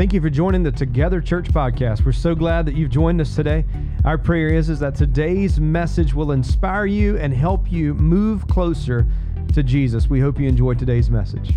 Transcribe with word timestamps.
Thank 0.00 0.14
you 0.14 0.22
for 0.22 0.30
joining 0.30 0.62
the 0.62 0.72
Together 0.72 1.20
Church 1.20 1.48
podcast. 1.48 2.06
We're 2.06 2.12
so 2.12 2.34
glad 2.34 2.64
that 2.64 2.74
you've 2.74 2.88
joined 2.88 3.20
us 3.20 3.36
today. 3.36 3.66
Our 4.06 4.16
prayer 4.16 4.48
is, 4.48 4.70
is 4.70 4.78
that 4.78 4.94
today's 4.94 5.60
message 5.60 6.14
will 6.14 6.32
inspire 6.32 6.86
you 6.86 7.18
and 7.18 7.34
help 7.34 7.70
you 7.70 7.92
move 7.92 8.48
closer 8.48 9.06
to 9.52 9.62
Jesus. 9.62 10.08
We 10.08 10.18
hope 10.18 10.40
you 10.40 10.48
enjoy 10.48 10.72
today's 10.72 11.10
message. 11.10 11.52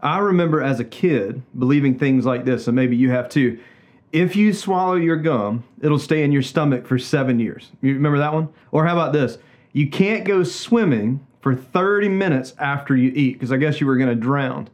I 0.00 0.20
remember 0.20 0.62
as 0.62 0.80
a 0.80 0.84
kid 0.84 1.42
believing 1.58 1.98
things 1.98 2.24
like 2.24 2.46
this, 2.46 2.66
and 2.66 2.74
maybe 2.74 2.96
you 2.96 3.10
have 3.10 3.28
too. 3.28 3.60
If 4.10 4.34
you 4.36 4.54
swallow 4.54 4.94
your 4.94 5.16
gum, 5.16 5.64
it'll 5.82 5.98
stay 5.98 6.24
in 6.24 6.32
your 6.32 6.40
stomach 6.40 6.86
for 6.86 6.98
seven 6.98 7.38
years. 7.38 7.72
You 7.82 7.92
remember 7.92 8.16
that 8.20 8.32
one? 8.32 8.48
Or 8.72 8.86
how 8.86 8.94
about 8.94 9.12
this? 9.12 9.36
You 9.74 9.90
can't 9.90 10.24
go 10.24 10.44
swimming 10.44 11.26
for 11.42 11.54
30 11.54 12.08
minutes 12.08 12.54
after 12.58 12.96
you 12.96 13.12
eat 13.14 13.34
because 13.34 13.52
I 13.52 13.58
guess 13.58 13.82
you 13.82 13.86
were 13.86 13.98
going 13.98 14.08
to 14.08 14.14
drown. 14.14 14.70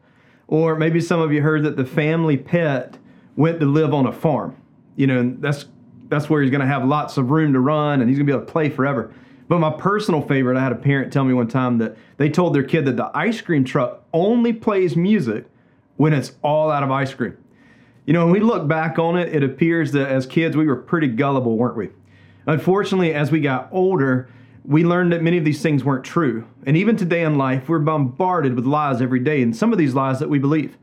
Or 0.48 0.76
maybe 0.76 1.00
some 1.00 1.20
of 1.20 1.32
you 1.32 1.42
heard 1.42 1.64
that 1.64 1.76
the 1.76 1.84
family 1.84 2.36
pet 2.36 2.98
went 3.36 3.60
to 3.60 3.66
live 3.66 3.92
on 3.92 4.06
a 4.06 4.12
farm. 4.12 4.56
You 4.96 5.06
know, 5.06 5.36
that's 5.38 5.66
that's 6.08 6.30
where 6.30 6.40
he's 6.40 6.50
going 6.50 6.60
to 6.60 6.66
have 6.66 6.84
lots 6.84 7.16
of 7.16 7.30
room 7.30 7.52
to 7.52 7.60
run 7.60 8.00
and 8.00 8.08
he's 8.08 8.16
going 8.18 8.26
to 8.26 8.32
be 8.32 8.36
able 8.36 8.46
to 8.46 8.52
play 8.52 8.70
forever. 8.70 9.12
But 9.48 9.58
my 9.58 9.70
personal 9.70 10.22
favorite, 10.22 10.56
I 10.56 10.62
had 10.62 10.72
a 10.72 10.76
parent 10.76 11.12
tell 11.12 11.24
me 11.24 11.34
one 11.34 11.48
time 11.48 11.78
that 11.78 11.96
they 12.16 12.28
told 12.28 12.54
their 12.54 12.62
kid 12.62 12.84
that 12.86 12.96
the 12.96 13.10
ice 13.14 13.40
cream 13.40 13.64
truck 13.64 14.04
only 14.12 14.52
plays 14.52 14.96
music 14.96 15.46
when 15.96 16.12
it's 16.12 16.32
all 16.42 16.70
out 16.70 16.82
of 16.82 16.90
ice 16.90 17.14
cream. 17.14 17.36
You 18.06 18.12
know, 18.12 18.24
when 18.24 18.32
we 18.32 18.40
look 18.40 18.68
back 18.68 18.98
on 18.98 19.18
it, 19.18 19.34
it 19.34 19.42
appears 19.42 19.92
that 19.92 20.08
as 20.08 20.26
kids 20.26 20.56
we 20.56 20.66
were 20.66 20.76
pretty 20.76 21.08
gullible, 21.08 21.56
weren't 21.56 21.76
we? 21.76 21.90
Unfortunately, 22.46 23.12
as 23.12 23.32
we 23.32 23.40
got 23.40 23.68
older, 23.72 24.28
we 24.66 24.84
learned 24.84 25.12
that 25.12 25.22
many 25.22 25.38
of 25.38 25.44
these 25.44 25.62
things 25.62 25.84
weren't 25.84 26.04
true. 26.04 26.44
And 26.66 26.76
even 26.76 26.96
today 26.96 27.22
in 27.22 27.38
life, 27.38 27.68
we're 27.68 27.78
bombarded 27.78 28.54
with 28.54 28.66
lies 28.66 29.00
every 29.00 29.20
day, 29.20 29.40
and 29.42 29.56
some 29.56 29.72
of 29.72 29.78
these 29.78 29.94
lies 29.94 30.18
that 30.18 30.28
we 30.28 30.38
believe. 30.38 30.76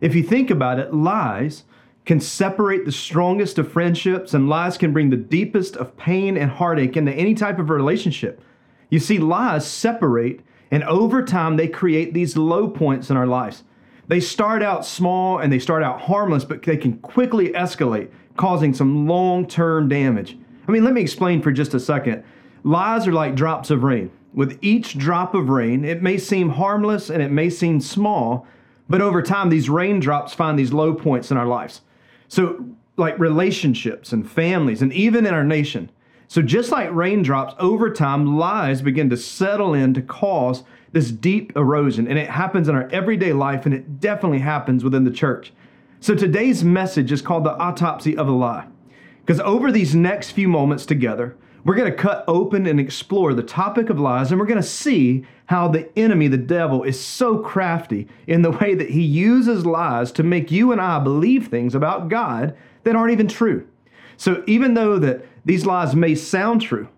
If 0.00 0.14
you 0.14 0.22
think 0.22 0.50
about 0.50 0.78
it, 0.78 0.92
lies 0.92 1.64
can 2.04 2.20
separate 2.20 2.84
the 2.84 2.92
strongest 2.92 3.58
of 3.58 3.70
friendships, 3.70 4.34
and 4.34 4.48
lies 4.48 4.76
can 4.76 4.92
bring 4.92 5.08
the 5.08 5.16
deepest 5.16 5.76
of 5.76 5.96
pain 5.96 6.36
and 6.36 6.50
heartache 6.50 6.96
into 6.96 7.12
any 7.12 7.34
type 7.34 7.58
of 7.58 7.70
relationship. 7.70 8.42
You 8.90 8.98
see, 8.98 9.18
lies 9.18 9.66
separate, 9.66 10.40
and 10.70 10.84
over 10.84 11.24
time, 11.24 11.56
they 11.56 11.68
create 11.68 12.12
these 12.12 12.36
low 12.36 12.68
points 12.68 13.08
in 13.08 13.16
our 13.16 13.26
lives. 13.26 13.64
They 14.08 14.20
start 14.20 14.62
out 14.62 14.84
small 14.84 15.38
and 15.38 15.50
they 15.50 15.58
start 15.58 15.82
out 15.82 16.02
harmless, 16.02 16.44
but 16.44 16.62
they 16.62 16.76
can 16.76 16.98
quickly 16.98 17.50
escalate, 17.50 18.10
causing 18.36 18.74
some 18.74 19.06
long 19.06 19.46
term 19.46 19.88
damage. 19.88 20.36
I 20.68 20.72
mean, 20.72 20.84
let 20.84 20.92
me 20.92 21.00
explain 21.00 21.40
for 21.40 21.52
just 21.52 21.72
a 21.72 21.80
second. 21.80 22.24
Lies 22.64 23.06
are 23.06 23.12
like 23.12 23.34
drops 23.34 23.70
of 23.70 23.82
rain. 23.82 24.10
With 24.34 24.58
each 24.62 24.96
drop 24.96 25.34
of 25.34 25.48
rain, 25.48 25.84
it 25.84 26.02
may 26.02 26.16
seem 26.16 26.50
harmless 26.50 27.10
and 27.10 27.22
it 27.22 27.30
may 27.30 27.50
seem 27.50 27.80
small, 27.80 28.46
but 28.88 29.00
over 29.00 29.22
time, 29.22 29.48
these 29.48 29.70
raindrops 29.70 30.34
find 30.34 30.58
these 30.58 30.72
low 30.72 30.94
points 30.94 31.30
in 31.30 31.36
our 31.36 31.46
lives. 31.46 31.80
So, 32.28 32.64
like 32.96 33.18
relationships 33.18 34.12
and 34.12 34.30
families, 34.30 34.82
and 34.82 34.92
even 34.92 35.26
in 35.26 35.34
our 35.34 35.44
nation. 35.44 35.90
So, 36.28 36.42
just 36.42 36.70
like 36.70 36.92
raindrops, 36.92 37.54
over 37.58 37.90
time, 37.90 38.36
lies 38.36 38.82
begin 38.82 39.10
to 39.10 39.16
settle 39.16 39.74
in 39.74 39.94
to 39.94 40.02
cause 40.02 40.62
this 40.92 41.10
deep 41.10 41.56
erosion. 41.56 42.06
And 42.06 42.18
it 42.18 42.28
happens 42.28 42.68
in 42.68 42.74
our 42.74 42.88
everyday 42.90 43.32
life, 43.32 43.64
and 43.64 43.74
it 43.74 44.00
definitely 44.00 44.40
happens 44.40 44.84
within 44.84 45.04
the 45.04 45.10
church. 45.10 45.52
So, 46.00 46.14
today's 46.14 46.64
message 46.64 47.12
is 47.12 47.22
called 47.22 47.44
the 47.44 47.56
autopsy 47.56 48.16
of 48.16 48.28
a 48.28 48.32
lie. 48.32 48.66
Because 49.24 49.40
over 49.40 49.70
these 49.70 49.94
next 49.94 50.32
few 50.32 50.48
moments 50.48 50.84
together, 50.84 51.36
we're 51.64 51.76
going 51.76 51.90
to 51.90 51.96
cut 51.96 52.24
open 52.26 52.66
and 52.66 52.80
explore 52.80 53.34
the 53.34 53.42
topic 53.42 53.88
of 53.88 54.00
lies, 54.00 54.30
and 54.30 54.40
we're 54.40 54.46
going 54.46 54.60
to 54.60 54.66
see 54.66 55.24
how 55.46 55.68
the 55.68 55.96
enemy, 55.96 56.26
the 56.26 56.36
devil, 56.36 56.82
is 56.82 56.98
so 56.98 57.38
crafty 57.38 58.08
in 58.26 58.42
the 58.42 58.50
way 58.50 58.74
that 58.74 58.90
he 58.90 59.02
uses 59.02 59.64
lies 59.64 60.10
to 60.12 60.22
make 60.22 60.50
you 60.50 60.72
and 60.72 60.80
I 60.80 60.98
believe 60.98 61.48
things 61.48 61.74
about 61.74 62.08
God 62.08 62.56
that 62.82 62.96
aren't 62.96 63.12
even 63.12 63.28
true. 63.28 63.66
So, 64.16 64.42
even 64.46 64.74
though 64.74 64.98
that 64.98 65.24
these 65.44 65.66
lies 65.66 65.94
may 65.94 66.14
sound 66.14 66.62
true, 66.62 66.88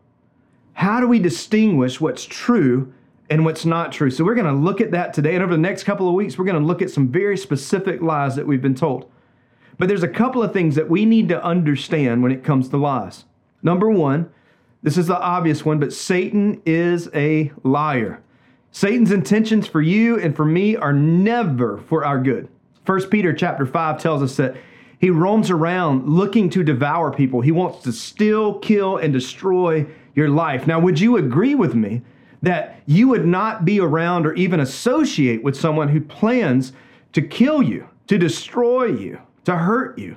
how 0.74 1.00
do 1.00 1.06
we 1.06 1.18
distinguish 1.18 2.00
what's 2.00 2.24
true 2.24 2.92
and 3.30 3.44
what's 3.44 3.64
not 3.64 3.92
true? 3.92 4.10
So, 4.10 4.24
we're 4.24 4.34
going 4.34 4.46
to 4.46 4.52
look 4.52 4.80
at 4.80 4.92
that 4.92 5.12
today, 5.12 5.34
and 5.34 5.42
over 5.42 5.52
the 5.52 5.58
next 5.58 5.84
couple 5.84 6.08
of 6.08 6.14
weeks, 6.14 6.38
we're 6.38 6.44
going 6.46 6.60
to 6.60 6.66
look 6.66 6.80
at 6.82 6.90
some 6.90 7.08
very 7.08 7.36
specific 7.36 8.00
lies 8.00 8.34
that 8.36 8.46
we've 8.46 8.62
been 8.62 8.74
told. 8.74 9.10
But 9.78 9.88
there's 9.88 10.02
a 10.02 10.08
couple 10.08 10.42
of 10.42 10.52
things 10.52 10.74
that 10.76 10.88
we 10.88 11.04
need 11.04 11.28
to 11.28 11.44
understand 11.44 12.22
when 12.22 12.32
it 12.32 12.44
comes 12.44 12.68
to 12.68 12.76
lies. 12.76 13.24
Number 13.62 13.90
one, 13.90 14.30
this 14.84 14.98
is 14.98 15.06
the 15.06 15.18
obvious 15.18 15.64
one, 15.64 15.78
but 15.78 15.94
Satan 15.94 16.60
is 16.66 17.08
a 17.14 17.50
liar. 17.62 18.22
Satan's 18.70 19.12
intentions 19.12 19.66
for 19.66 19.80
you 19.80 20.20
and 20.20 20.36
for 20.36 20.44
me 20.44 20.76
are 20.76 20.92
never 20.92 21.78
for 21.78 22.04
our 22.04 22.20
good. 22.20 22.48
1 22.84 23.08
Peter 23.08 23.32
chapter 23.32 23.64
5 23.64 23.98
tells 23.98 24.22
us 24.22 24.36
that 24.36 24.56
he 25.00 25.08
roams 25.08 25.50
around 25.50 26.06
looking 26.06 26.50
to 26.50 26.62
devour 26.62 27.10
people. 27.10 27.40
He 27.40 27.50
wants 27.50 27.82
to 27.84 27.92
steal, 27.92 28.58
kill, 28.58 28.98
and 28.98 29.10
destroy 29.10 29.86
your 30.14 30.28
life. 30.28 30.66
Now, 30.66 30.80
would 30.80 31.00
you 31.00 31.16
agree 31.16 31.54
with 31.54 31.74
me 31.74 32.02
that 32.42 32.78
you 32.84 33.08
would 33.08 33.26
not 33.26 33.64
be 33.64 33.80
around 33.80 34.26
or 34.26 34.34
even 34.34 34.60
associate 34.60 35.42
with 35.42 35.56
someone 35.56 35.88
who 35.88 36.00
plans 36.02 36.74
to 37.14 37.22
kill 37.22 37.62
you, 37.62 37.88
to 38.08 38.18
destroy 38.18 38.84
you, 38.84 39.18
to 39.46 39.56
hurt 39.56 39.98
you? 39.98 40.16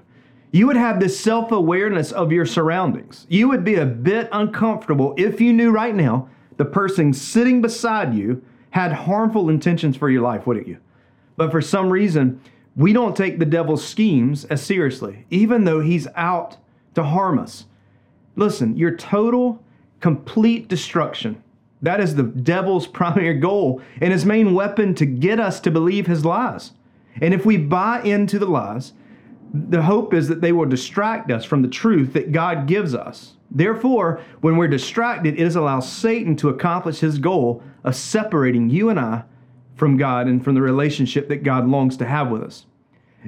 You 0.51 0.67
would 0.67 0.77
have 0.77 0.99
this 0.99 1.19
self 1.19 1.51
awareness 1.51 2.11
of 2.11 2.31
your 2.31 2.45
surroundings. 2.45 3.25
You 3.29 3.49
would 3.49 3.63
be 3.63 3.75
a 3.75 3.85
bit 3.85 4.29
uncomfortable 4.31 5.13
if 5.17 5.41
you 5.41 5.53
knew 5.53 5.71
right 5.71 5.95
now 5.95 6.29
the 6.57 6.65
person 6.65 7.13
sitting 7.13 7.61
beside 7.61 8.13
you 8.13 8.41
had 8.71 8.91
harmful 8.91 9.49
intentions 9.49 9.97
for 9.97 10.09
your 10.09 10.21
life, 10.21 10.47
wouldn't 10.47 10.67
you? 10.67 10.77
But 11.35 11.51
for 11.51 11.61
some 11.61 11.89
reason, 11.89 12.41
we 12.75 12.93
don't 12.93 13.15
take 13.15 13.39
the 13.39 13.45
devil's 13.45 13.85
schemes 13.85 14.45
as 14.45 14.61
seriously, 14.61 15.25
even 15.29 15.63
though 15.63 15.79
he's 15.79 16.07
out 16.15 16.57
to 16.95 17.03
harm 17.03 17.39
us. 17.39 17.65
Listen, 18.35 18.77
your 18.77 18.95
total, 18.95 19.63
complete 19.99 20.67
destruction. 20.67 21.41
That 21.81 21.99
is 21.99 22.15
the 22.15 22.23
devil's 22.23 22.87
primary 22.99 23.39
goal 23.39 23.81
and 23.99 24.13
his 24.13 24.25
main 24.25 24.53
weapon 24.53 24.95
to 24.95 25.05
get 25.05 25.39
us 25.39 25.59
to 25.61 25.71
believe 25.71 26.07
his 26.07 26.25
lies. 26.25 26.71
And 27.19 27.33
if 27.33 27.45
we 27.45 27.57
buy 27.57 28.01
into 28.01 28.37
the 28.39 28.45
lies, 28.45 28.93
the 29.53 29.81
hope 29.81 30.13
is 30.13 30.27
that 30.27 30.41
they 30.41 30.51
will 30.51 30.65
distract 30.65 31.31
us 31.31 31.45
from 31.45 31.61
the 31.61 31.67
truth 31.67 32.13
that 32.13 32.31
God 32.31 32.67
gives 32.67 32.93
us. 32.93 33.33
Therefore, 33.49 34.21
when 34.41 34.57
we're 34.57 34.67
distracted, 34.67 35.39
it 35.39 35.55
allows 35.55 35.91
Satan 35.91 36.35
to 36.37 36.49
accomplish 36.49 36.99
his 36.99 37.17
goal 37.17 37.63
of 37.83 37.95
separating 37.95 38.69
you 38.69 38.89
and 38.89 38.99
I 38.99 39.23
from 39.75 39.97
God 39.97 40.27
and 40.27 40.43
from 40.43 40.55
the 40.55 40.61
relationship 40.61 41.29
that 41.29 41.43
God 41.43 41.67
longs 41.67 41.97
to 41.97 42.05
have 42.05 42.29
with 42.29 42.43
us. 42.43 42.65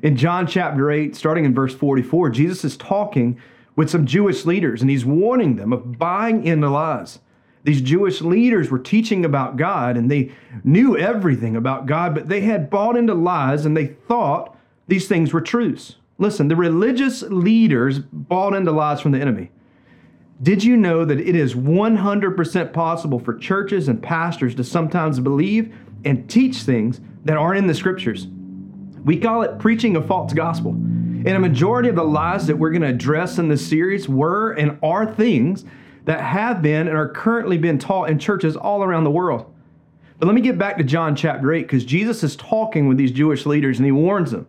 In 0.04 0.18
John 0.18 0.48
chapter 0.48 0.92
8, 0.92 1.16
starting 1.16 1.46
in 1.46 1.54
verse 1.54 1.74
44, 1.74 2.30
Jesus 2.30 2.64
is 2.64 2.78
talking 2.78 3.40
with 3.76 3.90
some 3.90 4.06
Jewish 4.06 4.46
leaders 4.46 4.82
and 4.82 4.90
he's 4.90 5.06
warning 5.06 5.56
them 5.56 5.72
of 5.72 5.98
buying 5.98 6.44
into 6.44 6.70
lies. 6.70 7.20
These 7.64 7.82
Jewish 7.82 8.22
leaders 8.22 8.70
were 8.70 8.80
teaching 8.80 9.26
about 9.26 9.58
God 9.58 9.98
and 9.98 10.10
they 10.10 10.32
knew 10.64 10.98
everything 10.98 11.56
about 11.56 11.86
God, 11.86 12.14
but 12.14 12.30
they 12.30 12.42
had 12.42 12.70
bought 12.70 12.98
into 12.98 13.14
lies 13.14 13.66
and 13.66 13.76
they 13.76 13.88
thought 13.88 14.58
these 14.88 15.08
things 15.08 15.34
were 15.34 15.42
truths. 15.42 15.96
Listen, 16.20 16.50
the 16.50 16.56
religious 16.56 17.24
leaders 17.24 18.00
bought 18.00 18.54
into 18.54 18.72
lies 18.72 19.00
from 19.00 19.14
the 19.14 19.22
enemy. 19.22 19.52
Did 20.42 20.64
you 20.64 20.78
know 20.78 21.04
that 21.06 21.20
it 21.20 21.36
is 21.36 21.56
100% 21.56 22.74
possible 22.74 23.20
for 23.20 23.38
churches 23.38 23.88
and 23.88 24.04
pastors 24.04 24.54
to 24.56 24.64
sometimes 24.64 25.20
believe 25.20 25.74
and 26.06 26.30
teach 26.30 26.58
things 26.58 27.02
that 27.26 27.38
aren't 27.38 27.58
in 27.58 27.68
the 27.68 27.74
scriptures? 27.74 28.28
We 29.04 29.18
call 29.18 29.42
it 29.44 29.60
preaching 29.60 29.96
a 29.96 30.02
false 30.02 30.34
gospel. 30.34 30.72
And 30.72 31.30
a 31.30 31.40
majority 31.40 31.90
of 31.90 31.96
the 31.96 32.04
lies 32.04 32.48
that 32.48 32.58
we're 32.58 32.70
going 32.70 32.82
to 32.82 32.90
address 32.90 33.38
in 33.38 33.50
this 33.50 33.66
series 33.66 34.08
were 34.08 34.52
and 34.54 34.78
are 34.84 35.14
things 35.14 35.66
that 36.06 36.22
have 36.22 36.62
been 36.62 36.88
and 36.88 36.98
are 36.98 37.10
currently 37.10 37.58
being 37.58 37.78
taught 37.78 38.10
in 38.10 38.20
churches 38.20 38.56
all 38.56 38.84
around 38.84 39.04
the 39.04 39.12
world. 39.12 39.54
But 40.18 40.28
let 40.28 40.36
me 40.36 40.42
get 40.42 40.58
back 40.58 40.78
to 40.78 40.84
John 40.84 41.16
chapter 41.16 41.54
8 41.54 41.62
because 41.62 41.86
Jesus 41.86 42.24
is 42.24 42.36
talking 42.36 42.88
with 42.88 42.98
these 42.98 43.12
Jewish 43.12 43.46
leaders 43.46 43.80
and 43.80 43.86
he 43.86 43.92
warns 43.92 44.32
them. 44.32 44.48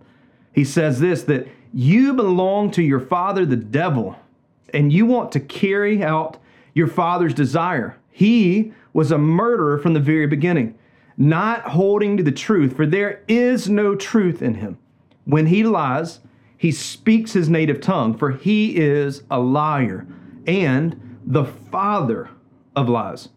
He 0.52 0.64
says 0.64 1.00
this 1.00 1.22
that 1.24 1.48
you 1.72 2.14
belong 2.14 2.70
to 2.72 2.82
your 2.82 3.00
father, 3.00 3.46
the 3.46 3.56
devil, 3.56 4.16
and 4.74 4.92
you 4.92 5.06
want 5.06 5.32
to 5.32 5.40
carry 5.40 6.02
out 6.02 6.38
your 6.74 6.88
father's 6.88 7.34
desire. 7.34 7.96
He 8.10 8.72
was 8.92 9.10
a 9.10 9.18
murderer 9.18 9.78
from 9.78 9.94
the 9.94 10.00
very 10.00 10.26
beginning, 10.26 10.76
not 11.16 11.62
holding 11.62 12.16
to 12.16 12.22
the 12.22 12.32
truth, 12.32 12.76
for 12.76 12.86
there 12.86 13.22
is 13.28 13.68
no 13.68 13.94
truth 13.94 14.42
in 14.42 14.54
him. 14.54 14.78
When 15.24 15.46
he 15.46 15.62
lies, 15.62 16.20
he 16.56 16.72
speaks 16.72 17.32
his 17.32 17.48
native 17.48 17.80
tongue, 17.80 18.16
for 18.16 18.32
he 18.32 18.76
is 18.76 19.22
a 19.30 19.38
liar 19.38 20.06
and 20.46 21.18
the 21.24 21.44
father 21.44 22.30
of 22.74 22.88
lies. 22.88 23.28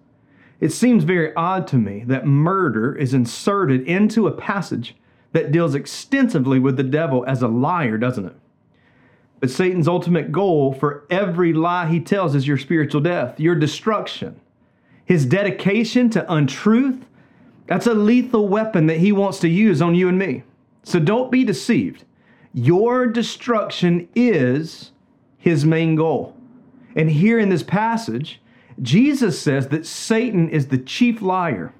It 0.60 0.72
seems 0.72 1.04
very 1.04 1.36
odd 1.36 1.68
to 1.68 1.78
me 1.78 2.04
that 2.08 2.26
murder 2.26 2.96
is 2.96 3.14
inserted 3.14 3.88
into 3.88 4.28
a 4.28 4.32
passage 4.32 4.96
that 5.34 5.52
deals 5.52 5.76
extensively 5.76 6.60
with 6.60 6.78
the 6.78 6.84
devil 6.84 7.26
as 7.28 7.42
a 7.42 7.48
liar, 7.48 7.98
doesn't 7.98 8.26
it? 8.26 8.36
But 9.40 9.50
Satan's 9.50 9.90
ultimate 9.90 10.32
goal 10.32 10.74
for 10.74 11.06
every 11.10 11.52
lie 11.52 11.90
he 11.90 12.00
tells 12.00 12.34
is 12.34 12.48
your 12.48 12.58
spiritual 12.58 13.02
death, 13.02 13.40
your 13.40 13.56
destruction. 13.56 14.40
His 15.06 15.26
dedication 15.26 16.10
to 16.12 16.34
untruth, 16.34 17.06
that's 17.68 17.88
a 17.88 17.94
lethal 17.94 18.48
weapon 18.48 18.86
that 18.88 19.00
he 19.00 19.12
wants 19.12 19.40
to 19.40 19.50
use 19.50 19.82
on 19.82 19.96
you 19.96 20.08
and 20.08 20.18
me. 20.18 20.44
So 20.84 21.00
don't 21.00 21.32
be 21.32 21.44
deceived. 21.44 22.06
Your 22.54 23.08
destruction 23.08 24.08
is 24.16 24.92
his 25.38 25.66
main 25.66 25.96
goal. 25.96 26.38
And 26.96 27.10
here 27.10 27.40
in 27.40 27.50
this 27.50 27.64
passage, 27.64 28.40
Jesus 28.82 29.40
says 29.40 29.68
that 29.70 29.86
Satan 29.86 30.50
is 30.50 30.68
the 30.68 30.78
chief 30.78 31.22
liar. 31.22 31.74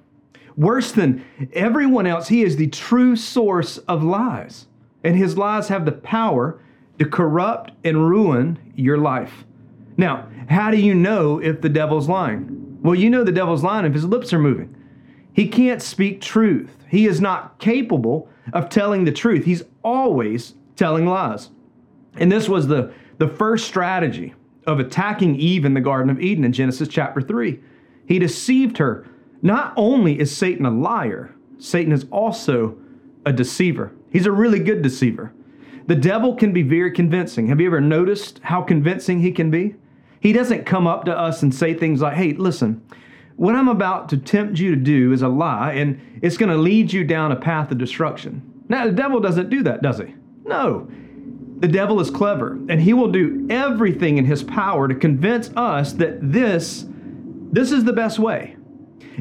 Worse 0.56 0.92
than 0.92 1.24
everyone 1.52 2.06
else, 2.06 2.28
he 2.28 2.42
is 2.42 2.56
the 2.56 2.68
true 2.68 3.16
source 3.16 3.78
of 3.78 4.02
lies. 4.02 4.66
And 5.02 5.16
his 5.16 5.36
lies 5.36 5.68
have 5.68 5.84
the 5.84 5.92
power 5.92 6.60
to 6.98 7.04
corrupt 7.04 7.72
and 7.84 8.08
ruin 8.08 8.58
your 8.76 8.98
life. 8.98 9.44
Now, 9.96 10.28
how 10.48 10.70
do 10.70 10.76
you 10.76 10.94
know 10.94 11.40
if 11.40 11.60
the 11.60 11.68
devil's 11.68 12.08
lying? 12.08 12.78
Well, 12.82 12.94
you 12.94 13.10
know 13.10 13.24
the 13.24 13.32
devil's 13.32 13.62
lying 13.62 13.86
if 13.86 13.94
his 13.94 14.04
lips 14.04 14.32
are 14.32 14.38
moving. 14.38 14.74
He 15.32 15.48
can't 15.48 15.82
speak 15.82 16.20
truth. 16.20 16.70
He 16.88 17.06
is 17.06 17.20
not 17.20 17.58
capable 17.58 18.28
of 18.52 18.68
telling 18.68 19.04
the 19.04 19.12
truth. 19.12 19.44
He's 19.44 19.64
always 19.82 20.54
telling 20.76 21.06
lies. 21.06 21.50
And 22.16 22.30
this 22.30 22.48
was 22.48 22.68
the, 22.68 22.92
the 23.18 23.28
first 23.28 23.66
strategy 23.66 24.34
of 24.66 24.78
attacking 24.78 25.36
Eve 25.36 25.64
in 25.64 25.74
the 25.74 25.80
Garden 25.80 26.10
of 26.10 26.20
Eden 26.20 26.44
in 26.44 26.52
Genesis 26.52 26.88
chapter 26.88 27.20
3. 27.20 27.58
He 28.06 28.18
deceived 28.18 28.78
her. 28.78 29.06
Not 29.44 29.74
only 29.76 30.18
is 30.18 30.34
Satan 30.34 30.64
a 30.64 30.70
liar, 30.70 31.34
Satan 31.58 31.92
is 31.92 32.06
also 32.10 32.78
a 33.26 33.32
deceiver. 33.32 33.92
He's 34.10 34.24
a 34.24 34.32
really 34.32 34.58
good 34.58 34.80
deceiver. 34.80 35.34
The 35.86 35.96
devil 35.96 36.34
can 36.34 36.54
be 36.54 36.62
very 36.62 36.90
convincing. 36.90 37.48
Have 37.48 37.60
you 37.60 37.66
ever 37.66 37.82
noticed 37.82 38.40
how 38.44 38.62
convincing 38.62 39.20
he 39.20 39.30
can 39.30 39.50
be? 39.50 39.74
He 40.18 40.32
doesn't 40.32 40.64
come 40.64 40.86
up 40.86 41.04
to 41.04 41.16
us 41.16 41.42
and 41.42 41.54
say 41.54 41.74
things 41.74 42.00
like, 42.00 42.14
hey, 42.14 42.32
listen, 42.32 42.80
what 43.36 43.54
I'm 43.54 43.68
about 43.68 44.08
to 44.08 44.16
tempt 44.16 44.58
you 44.58 44.70
to 44.70 44.80
do 44.80 45.12
is 45.12 45.20
a 45.20 45.28
lie, 45.28 45.74
and 45.74 46.00
it's 46.22 46.38
going 46.38 46.48
to 46.48 46.56
lead 46.56 46.90
you 46.90 47.04
down 47.04 47.30
a 47.30 47.36
path 47.36 47.70
of 47.70 47.76
destruction. 47.76 48.64
Now, 48.70 48.86
the 48.86 48.92
devil 48.92 49.20
doesn't 49.20 49.50
do 49.50 49.62
that, 49.64 49.82
does 49.82 49.98
he? 49.98 50.14
No. 50.46 50.88
The 51.58 51.68
devil 51.68 52.00
is 52.00 52.10
clever, 52.10 52.52
and 52.70 52.80
he 52.80 52.94
will 52.94 53.12
do 53.12 53.46
everything 53.50 54.16
in 54.16 54.24
his 54.24 54.42
power 54.42 54.88
to 54.88 54.94
convince 54.94 55.50
us 55.54 55.92
that 55.94 56.16
this, 56.22 56.86
this 57.52 57.72
is 57.72 57.84
the 57.84 57.92
best 57.92 58.18
way. 58.18 58.56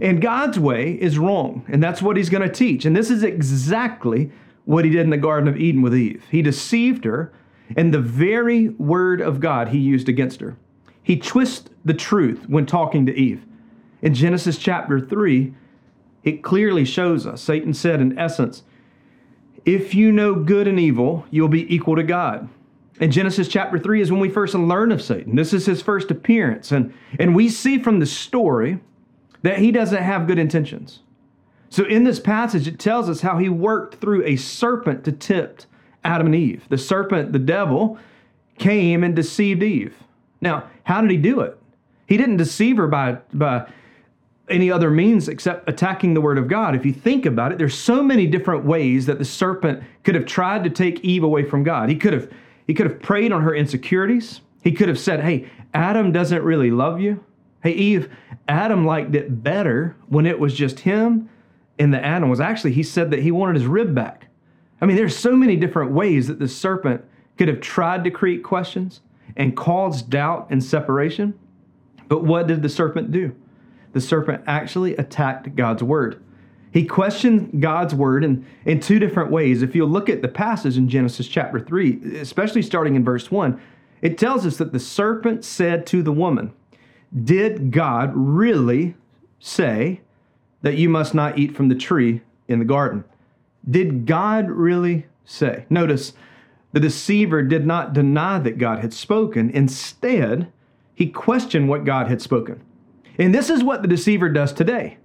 And 0.03 0.21
God's 0.21 0.59
way 0.59 0.91
is 0.91 1.17
wrong, 1.17 1.65
and 1.69 1.81
that's 1.81 2.01
what 2.01 2.17
he's 2.17 2.29
going 2.29 2.43
to 2.43 2.53
teach. 2.53 2.83
And 2.83 2.93
this 2.93 3.09
is 3.09 3.23
exactly 3.23 4.29
what 4.65 4.83
he 4.83 4.91
did 4.91 4.99
in 4.99 5.09
the 5.09 5.17
Garden 5.17 5.47
of 5.47 5.55
Eden 5.55 5.81
with 5.81 5.95
Eve. 5.95 6.25
He 6.29 6.41
deceived 6.41 7.05
her, 7.05 7.31
and 7.77 7.93
the 7.93 8.01
very 8.01 8.67
word 8.67 9.21
of 9.21 9.39
God 9.39 9.69
he 9.69 9.77
used 9.77 10.09
against 10.09 10.41
her. 10.41 10.57
He 11.01 11.17
twists 11.17 11.69
the 11.85 11.93
truth 11.93 12.49
when 12.49 12.65
talking 12.65 13.05
to 13.05 13.15
Eve. 13.17 13.45
In 14.01 14.13
Genesis 14.13 14.57
chapter 14.57 14.99
3, 14.99 15.53
it 16.25 16.43
clearly 16.43 16.83
shows 16.83 17.25
us. 17.25 17.41
Satan 17.41 17.73
said, 17.73 18.01
in 18.01 18.19
essence, 18.19 18.63
if 19.63 19.95
you 19.95 20.11
know 20.11 20.35
good 20.35 20.67
and 20.67 20.81
evil, 20.81 21.25
you'll 21.31 21.47
be 21.47 21.73
equal 21.73 21.95
to 21.95 22.03
God. 22.03 22.49
And 22.99 23.09
Genesis 23.09 23.47
chapter 23.47 23.79
3 23.79 24.01
is 24.01 24.11
when 24.11 24.19
we 24.19 24.29
first 24.29 24.53
learn 24.53 24.91
of 24.91 25.01
Satan. 25.01 25.37
This 25.37 25.53
is 25.53 25.65
his 25.65 25.81
first 25.81 26.11
appearance. 26.11 26.73
And, 26.73 26.93
and 27.17 27.33
we 27.33 27.47
see 27.47 27.81
from 27.81 27.99
the 27.99 28.05
story 28.05 28.81
that 29.43 29.59
he 29.59 29.71
doesn't 29.71 30.01
have 30.01 30.27
good 30.27 30.39
intentions. 30.39 30.99
So 31.69 31.85
in 31.85 32.03
this 32.03 32.19
passage, 32.19 32.67
it 32.67 32.79
tells 32.79 33.09
us 33.09 33.21
how 33.21 33.37
he 33.37 33.49
worked 33.49 33.95
through 33.95 34.25
a 34.25 34.35
serpent 34.35 35.03
to 35.05 35.11
tempt 35.11 35.67
Adam 36.03 36.27
and 36.27 36.35
Eve. 36.35 36.65
The 36.69 36.77
serpent, 36.77 37.31
the 37.31 37.39
devil, 37.39 37.97
came 38.57 39.03
and 39.03 39.15
deceived 39.15 39.63
Eve. 39.63 39.95
Now, 40.41 40.69
how 40.83 41.01
did 41.01 41.11
he 41.11 41.17
do 41.17 41.39
it? 41.41 41.57
He 42.07 42.17
didn't 42.17 42.37
deceive 42.37 42.77
her 42.77 42.87
by, 42.87 43.17
by 43.33 43.67
any 44.49 44.69
other 44.69 44.91
means 44.91 45.27
except 45.27 45.67
attacking 45.69 46.13
the 46.13 46.21
word 46.21 46.37
of 46.37 46.47
God. 46.47 46.75
If 46.75 46.85
you 46.85 46.93
think 46.93 47.25
about 47.25 47.51
it, 47.51 47.57
there's 47.57 47.77
so 47.77 48.03
many 48.03 48.27
different 48.27 48.65
ways 48.65 49.05
that 49.05 49.17
the 49.17 49.25
serpent 49.25 49.83
could 50.03 50.15
have 50.15 50.25
tried 50.25 50.63
to 50.65 50.69
take 50.69 50.99
Eve 50.99 51.23
away 51.23 51.43
from 51.43 51.63
God. 51.63 51.89
He 51.89 51.95
could 51.95 52.13
have 52.13 52.31
he 52.67 52.73
could 52.73 52.85
have 52.85 53.01
preyed 53.01 53.33
on 53.33 53.41
her 53.41 53.53
insecurities. 53.53 54.39
He 54.63 54.71
could 54.71 54.87
have 54.87 54.99
said, 54.99 55.21
"Hey, 55.21 55.49
Adam 55.73 56.11
doesn't 56.11 56.43
really 56.43 56.71
love 56.71 57.01
you. 57.01 57.23
Hey, 57.63 57.71
Eve, 57.71 58.09
Adam 58.47 58.85
liked 58.85 59.15
it 59.15 59.41
better 59.43 59.95
when 60.07 60.25
it 60.25 60.39
was 60.39 60.53
just 60.53 60.81
him 60.81 61.29
and 61.79 61.93
the 61.93 62.05
animals." 62.05 62.39
Actually, 62.39 62.73
he 62.73 62.83
said 62.83 63.09
that 63.11 63.21
he 63.21 63.31
wanted 63.31 63.55
his 63.55 63.65
rib 63.65 63.95
back. 63.95 64.27
I 64.81 64.85
mean, 64.85 64.97
there's 64.97 65.15
so 65.15 65.35
many 65.35 65.55
different 65.55 65.91
ways 65.91 66.27
that 66.27 66.39
the 66.39 66.47
serpent 66.47 67.03
could 67.37 67.47
have 67.47 67.61
tried 67.61 68.03
to 68.03 68.11
create 68.11 68.43
questions 68.43 69.01
and 69.35 69.57
cause 69.57 70.01
doubt 70.01 70.47
and 70.49 70.63
separation. 70.63 71.33
But 72.07 72.23
what 72.23 72.47
did 72.47 72.61
the 72.61 72.69
serpent 72.69 73.11
do? 73.11 73.33
the 73.93 74.01
serpent 74.01 74.43
actually 74.45 74.95
attacked 74.97 75.55
God's 75.55 75.81
word. 75.81 76.21
He 76.71 76.85
questioned 76.85 77.61
God's 77.61 77.93
word 77.93 78.23
in, 78.23 78.45
in 78.65 78.79
two 78.79 78.97
different 78.97 79.29
ways. 79.31 79.61
If 79.61 79.75
you 79.75 79.85
look 79.85 80.09
at 80.09 80.23
the 80.23 80.27
passage 80.27 80.75
in 80.75 80.89
Genesis 80.89 81.27
chapter 81.27 81.59
3, 81.59 82.17
especially 82.19 82.63
starting 82.63 82.95
in 82.95 83.05
verse 83.05 83.29
1, 83.29 83.61
it 84.01 84.17
tells 84.17 84.45
us 84.45 84.57
that 84.57 84.73
the 84.73 84.79
serpent 84.79 85.45
said 85.45 85.85
to 85.87 86.01
the 86.01 86.11
woman, 86.11 86.51
Did 87.21 87.71
God 87.71 88.11
really 88.15 88.95
say 89.39 90.01
that 90.61 90.77
you 90.77 90.89
must 90.89 91.13
not 91.13 91.37
eat 91.37 91.55
from 91.55 91.69
the 91.69 91.75
tree 91.75 92.21
in 92.47 92.59
the 92.59 92.65
garden? 92.65 93.03
Did 93.69 94.05
God 94.05 94.49
really 94.49 95.05
say? 95.25 95.65
Notice, 95.69 96.13
the 96.71 96.79
deceiver 96.79 97.43
did 97.43 97.65
not 97.67 97.93
deny 97.93 98.39
that 98.39 98.57
God 98.57 98.79
had 98.79 98.93
spoken. 98.93 99.49
Instead, 99.51 100.51
he 100.95 101.07
questioned 101.07 101.69
what 101.69 101.85
God 101.85 102.07
had 102.07 102.21
spoken. 102.21 102.61
And 103.17 103.33
this 103.33 103.49
is 103.49 103.63
what 103.63 103.83
the 103.83 103.87
deceiver 103.87 104.29
does 104.29 104.51
today. 104.51 104.97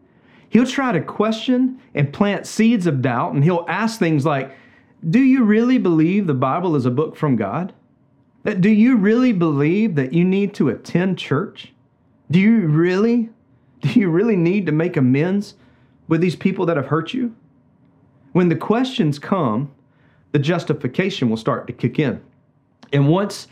He'll 0.48 0.66
try 0.66 0.92
to 0.92 1.00
question 1.00 1.78
and 1.94 2.12
plant 2.12 2.46
seeds 2.46 2.86
of 2.86 3.02
doubt, 3.02 3.34
and 3.34 3.44
he'll 3.44 3.66
ask 3.68 3.98
things 3.98 4.24
like, 4.24 4.50
Do 5.08 5.20
you 5.20 5.44
really 5.44 5.76
believe 5.76 6.26
the 6.26 6.34
Bible 6.34 6.74
is 6.74 6.86
a 6.86 6.90
book 6.90 7.16
from 7.16 7.36
God? 7.36 7.74
Do 8.44 8.70
you 8.70 8.96
really 8.96 9.32
believe 9.32 9.94
that 9.96 10.14
you 10.14 10.24
need 10.24 10.54
to 10.54 10.70
attend 10.70 11.18
church? 11.18 11.74
Do 12.30 12.38
you 12.38 12.66
really? 12.66 13.30
Do 13.80 14.00
you 14.00 14.10
really 14.10 14.36
need 14.36 14.66
to 14.66 14.72
make 14.72 14.96
amends 14.96 15.54
with 16.08 16.20
these 16.20 16.34
people 16.34 16.66
that 16.66 16.76
have 16.76 16.86
hurt 16.86 17.14
you? 17.14 17.34
When 18.32 18.48
the 18.48 18.56
questions 18.56 19.18
come, 19.18 19.70
the 20.32 20.38
justification 20.38 21.30
will 21.30 21.36
start 21.36 21.66
to 21.68 21.72
kick 21.72 21.98
in. 21.98 22.20
And 22.92 23.08
once 23.08 23.46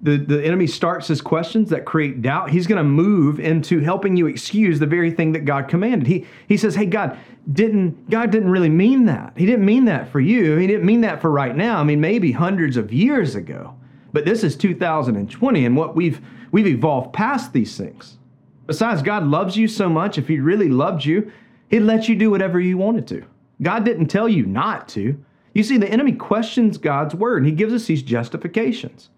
the, 0.00 0.16
the 0.16 0.44
enemy 0.44 0.66
starts 0.66 1.08
his 1.08 1.20
questions 1.20 1.70
that 1.70 1.84
create 1.84 2.22
doubt, 2.22 2.50
he's 2.50 2.66
going 2.66 2.78
to 2.78 2.84
move 2.84 3.40
into 3.40 3.80
helping 3.80 4.16
you 4.16 4.26
excuse 4.26 4.78
the 4.78 4.86
very 4.86 5.10
thing 5.10 5.32
that 5.32 5.44
God 5.44 5.68
commanded. 5.68 6.06
He, 6.06 6.26
he 6.46 6.56
says, 6.56 6.74
Hey, 6.74 6.86
God 6.86 7.18
didn't, 7.52 8.10
God 8.10 8.30
didn't 8.30 8.50
really 8.50 8.68
mean 8.68 9.06
that. 9.06 9.32
He 9.36 9.46
didn't 9.46 9.64
mean 9.64 9.86
that 9.86 10.10
for 10.10 10.20
you. 10.20 10.56
He 10.56 10.66
didn't 10.66 10.86
mean 10.86 11.00
that 11.00 11.20
for 11.20 11.30
right 11.30 11.56
now. 11.56 11.78
I 11.78 11.84
mean, 11.84 12.00
maybe 12.00 12.32
hundreds 12.32 12.76
of 12.76 12.92
years 12.92 13.34
ago. 13.34 13.74
But 14.12 14.24
this 14.24 14.42
is 14.42 14.56
2020, 14.56 15.64
and 15.64 15.76
what 15.76 15.94
we've 15.94 16.20
we've 16.52 16.66
evolved 16.66 17.12
past 17.12 17.52
these 17.52 17.76
things. 17.76 18.18
Besides, 18.66 19.02
God 19.02 19.24
loves 19.24 19.56
you 19.56 19.68
so 19.68 19.88
much. 19.88 20.18
If 20.18 20.28
He 20.28 20.40
really 20.40 20.68
loved 20.68 21.04
you, 21.04 21.30
He'd 21.68 21.80
let 21.80 22.08
you 22.08 22.16
do 22.16 22.30
whatever 22.30 22.60
you 22.60 22.76
wanted 22.78 23.06
to. 23.08 23.24
God 23.62 23.84
didn't 23.84 24.06
tell 24.06 24.28
you 24.28 24.46
not 24.46 24.88
to. 24.90 25.22
You 25.54 25.62
see, 25.62 25.76
the 25.76 25.90
enemy 25.90 26.12
questions 26.12 26.78
God's 26.78 27.14
word, 27.14 27.38
and 27.38 27.46
he 27.46 27.52
gives 27.52 27.72
us 27.72 27.86
these 27.86 28.02
justifications. 28.02 29.10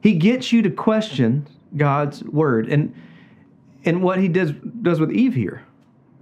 He 0.00 0.14
gets 0.14 0.52
you 0.52 0.62
to 0.62 0.70
question 0.70 1.46
God's 1.76 2.24
word. 2.24 2.68
And 2.68 2.94
and 3.84 4.02
what 4.02 4.18
he 4.18 4.28
does 4.28 4.52
does 4.82 5.00
with 5.00 5.12
Eve 5.12 5.34
here. 5.34 5.64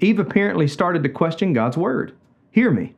Eve 0.00 0.18
apparently 0.18 0.66
started 0.66 1.02
to 1.02 1.08
question 1.08 1.52
God's 1.52 1.76
word. 1.76 2.14
Hear 2.50 2.70
me. 2.70 2.94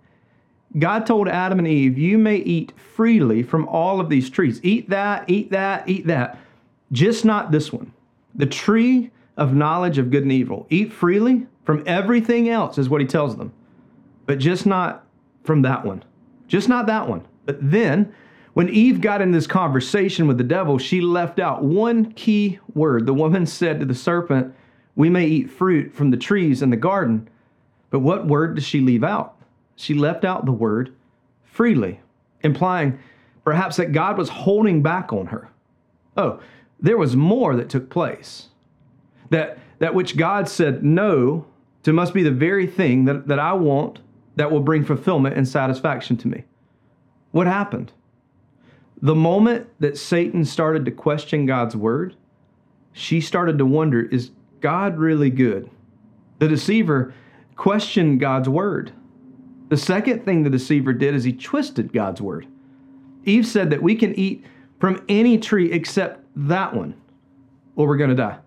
God 0.79 1.05
told 1.05 1.29
Adam 1.29 1.59
and 1.59 1.69
Eve, 1.69 1.99
You 1.99 2.17
may 2.17 2.37
eat 2.37 2.73
freely 2.77 3.43
from 3.43 3.69
all 3.69 4.01
of 4.01 4.09
these 4.09 4.31
trees. 4.31 4.61
Eat 4.63 4.89
that, 4.91 5.29
eat 5.29 5.51
that, 5.51 5.89
eat 5.89 6.07
that. 6.07 6.39
Just 6.93 7.25
not 7.25 7.51
this 7.51 7.73
one. 7.73 7.93
The 8.35 8.47
tree 8.47 9.11
of 9.37 9.55
knowledge 9.55 9.99
of 9.99 10.11
good 10.11 10.23
and 10.23 10.33
evil. 10.33 10.67
Eat 10.71 10.93
freely 10.93 11.47
from 11.65 11.83
everything 11.87 12.49
else, 12.49 12.79
is 12.79 12.89
what 12.89 13.01
he 13.01 13.07
tells 13.07 13.37
them, 13.37 13.53
but 14.27 14.39
just 14.39 14.67
not 14.67 15.05
from 15.45 15.63
that 15.63 15.85
one. 15.85 16.05
Just 16.49 16.69
not 16.69 16.87
that 16.87 17.09
one. 17.09 17.25
But 17.47 17.59
then 17.61 18.13
when 18.55 18.69
Eve 18.69 19.01
got 19.01 19.23
in 19.23 19.33
this 19.33 19.47
conversation 19.47 20.27
with 20.27 20.39
the 20.39 20.45
devil, 20.45 20.77
she 20.79 21.01
left 21.01 21.39
out 21.39 21.65
one 21.65 22.13
key 22.13 22.59
word. 22.75 23.07
The 23.07 23.15
woman 23.15 23.47
said 23.47 23.81
to 23.81 23.87
the 23.87 23.95
serpent, 23.95 24.55
We 24.95 25.09
may 25.09 25.27
eat 25.27 25.51
fruit 25.51 25.95
from 25.95 26.11
the 26.11 26.17
trees 26.17 26.63
in 26.63 26.71
the 26.71 26.77
garden. 26.77 27.29
But 27.91 28.01
what 28.01 28.27
word 28.27 28.57
does 28.57 28.65
she 28.65 28.81
leave 28.81 29.05
out? 29.05 29.37
She 29.77 29.95
left 29.95 30.25
out 30.25 30.45
the 30.45 30.53
word 30.53 30.95
freely, 31.45 32.01
implying 32.43 32.99
perhaps 33.45 33.77
that 33.77 33.93
God 33.93 34.19
was 34.19 34.29
holding 34.29 34.83
back 34.83 35.13
on 35.13 35.27
her. 35.27 35.49
Oh, 36.17 36.41
there 36.83 36.99
was 36.99 37.17
more 37.17 37.55
that 37.57 37.71
took 37.71 37.89
place. 37.89 38.49
That, 39.31 39.59
that 39.79 39.95
which 39.95 40.17
God 40.17 40.49
said 40.49 40.85
no 40.85 41.47
to 41.85 41.93
must 41.93 42.13
be 42.13 42.23
the 42.23 42.31
very 42.31 42.67
thing 42.67 43.07
that, 43.07 43.29
that 43.29 43.39
I 43.39 43.55
want 43.55 44.01
that 44.37 44.51
will 44.51 44.61
bring 44.61 44.85
fulfillment 44.85 45.37
and 45.37 45.47
satisfaction 45.47 46.17
to 46.19 46.29
me. 46.29 46.45
What 47.31 47.47
happened? 47.47 47.93
The 49.01 49.15
moment 49.15 49.69
that 49.81 49.97
Satan 49.97 50.45
started 50.45 50.85
to 50.85 50.91
question 50.91 51.47
God's 51.47 51.77
word, 51.77 52.15
she 52.93 53.21
started 53.21 53.59
to 53.59 53.67
wonder 53.67 54.03
is 54.03 54.31
God 54.61 54.99
really 54.99 55.31
good? 55.31 55.71
The 56.39 56.49
deceiver 56.49 57.15
questioned 57.57 58.21
God's 58.21 58.49
word. 58.49 58.93
The 59.69 59.77
second 59.77 60.25
thing 60.25 60.43
the 60.43 60.51
deceiver 60.51 60.93
did 60.93 61.15
is 61.15 61.25
he 61.25 61.33
twisted 61.33 61.93
God's 61.93 62.21
word. 62.21 62.47
Eve 63.25 63.47
said 63.47 63.71
that 63.71 63.83
we 63.83 63.95
can 63.95 64.15
eat 64.19 64.45
from 64.79 65.03
any 65.09 65.39
tree 65.39 65.73
except 65.73 66.22
that 66.37 66.75
one, 66.75 66.95
or 67.77 67.87
we're 67.87 67.97
going 67.97 68.11
to 68.11 68.17
die. 68.17 68.39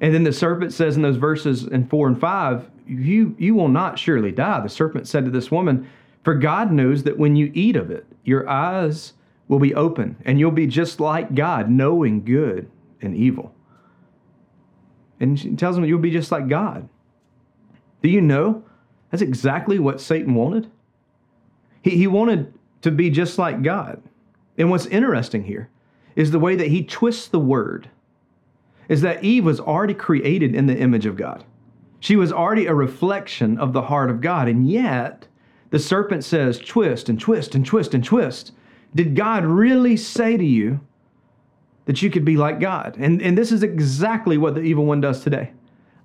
And 0.00 0.14
then 0.14 0.24
the 0.24 0.32
serpent 0.32 0.72
says 0.72 0.96
in 0.96 1.02
those 1.02 1.16
verses 1.16 1.64
in 1.64 1.88
4 1.88 2.08
and 2.08 2.20
5, 2.20 2.70
you, 2.86 3.34
you 3.38 3.54
will 3.54 3.68
not 3.68 3.98
surely 3.98 4.32
die. 4.32 4.60
The 4.60 4.68
serpent 4.68 5.08
said 5.08 5.24
to 5.24 5.30
this 5.30 5.50
woman, 5.50 5.88
For 6.22 6.34
God 6.34 6.72
knows 6.72 7.02
that 7.02 7.18
when 7.18 7.36
you 7.36 7.50
eat 7.54 7.76
of 7.76 7.90
it, 7.90 8.06
your 8.24 8.48
eyes 8.48 9.14
will 9.48 9.58
be 9.58 9.74
open, 9.74 10.16
and 10.24 10.38
you'll 10.38 10.50
be 10.50 10.66
just 10.66 11.00
like 11.00 11.34
God, 11.34 11.70
knowing 11.70 12.24
good 12.24 12.70
and 13.00 13.16
evil. 13.16 13.54
And 15.20 15.38
she 15.38 15.54
tells 15.56 15.76
him 15.76 15.84
you'll 15.84 15.98
be 15.98 16.10
just 16.10 16.30
like 16.30 16.48
God. 16.48 16.88
Do 18.02 18.08
you 18.08 18.20
know? 18.20 18.62
That's 19.10 19.22
exactly 19.22 19.78
what 19.78 20.00
Satan 20.00 20.34
wanted. 20.34 20.70
He, 21.82 21.90
he 21.90 22.06
wanted 22.06 22.52
to 22.82 22.90
be 22.90 23.10
just 23.10 23.38
like 23.38 23.62
God. 23.62 24.02
And 24.56 24.70
what's 24.70 24.86
interesting 24.86 25.44
here 25.44 25.70
is 26.18 26.32
the 26.32 26.38
way 26.40 26.56
that 26.56 26.66
he 26.66 26.82
twists 26.82 27.28
the 27.28 27.38
word 27.38 27.88
is 28.88 29.02
that 29.02 29.22
Eve 29.22 29.44
was 29.44 29.60
already 29.60 29.94
created 29.94 30.52
in 30.52 30.66
the 30.66 30.76
image 30.76 31.06
of 31.06 31.16
God. 31.16 31.44
She 32.00 32.16
was 32.16 32.32
already 32.32 32.66
a 32.66 32.74
reflection 32.74 33.56
of 33.56 33.72
the 33.72 33.82
heart 33.82 34.10
of 34.10 34.20
God. 34.20 34.48
And 34.48 34.68
yet, 34.68 35.28
the 35.70 35.78
serpent 35.78 36.24
says, 36.24 36.58
twist 36.58 37.08
and 37.08 37.20
twist 37.20 37.54
and 37.54 37.64
twist 37.64 37.94
and 37.94 38.02
twist. 38.02 38.50
Did 38.96 39.14
God 39.14 39.44
really 39.44 39.96
say 39.96 40.36
to 40.36 40.44
you 40.44 40.80
that 41.84 42.02
you 42.02 42.10
could 42.10 42.24
be 42.24 42.36
like 42.36 42.58
God? 42.58 42.96
And, 42.98 43.22
and 43.22 43.38
this 43.38 43.52
is 43.52 43.62
exactly 43.62 44.38
what 44.38 44.56
the 44.56 44.62
evil 44.62 44.86
one 44.86 45.00
does 45.00 45.22
today. 45.22 45.52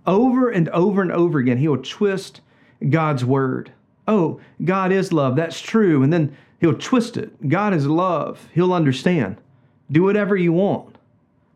Over 0.06 0.52
and 0.52 0.70
over 0.70 1.02
and 1.02 1.12
over 1.12 1.40
again, 1.40 1.58
he 1.58 1.68
will 1.68 1.82
twist 1.82 2.42
God's 2.88 3.26
word. 3.26 3.72
Oh, 4.08 4.40
God 4.64 4.92
is 4.92 5.12
love. 5.12 5.36
That's 5.36 5.60
true. 5.60 6.04
And 6.04 6.14
then 6.14 6.38
he'll 6.60 6.78
twist 6.78 7.18
it. 7.18 7.50
God 7.50 7.74
is 7.74 7.88
love. 7.88 8.48
He'll 8.54 8.74
understand. 8.74 9.38
Do 9.92 10.04
whatever 10.04 10.36
you 10.36 10.54
want. 10.54 10.98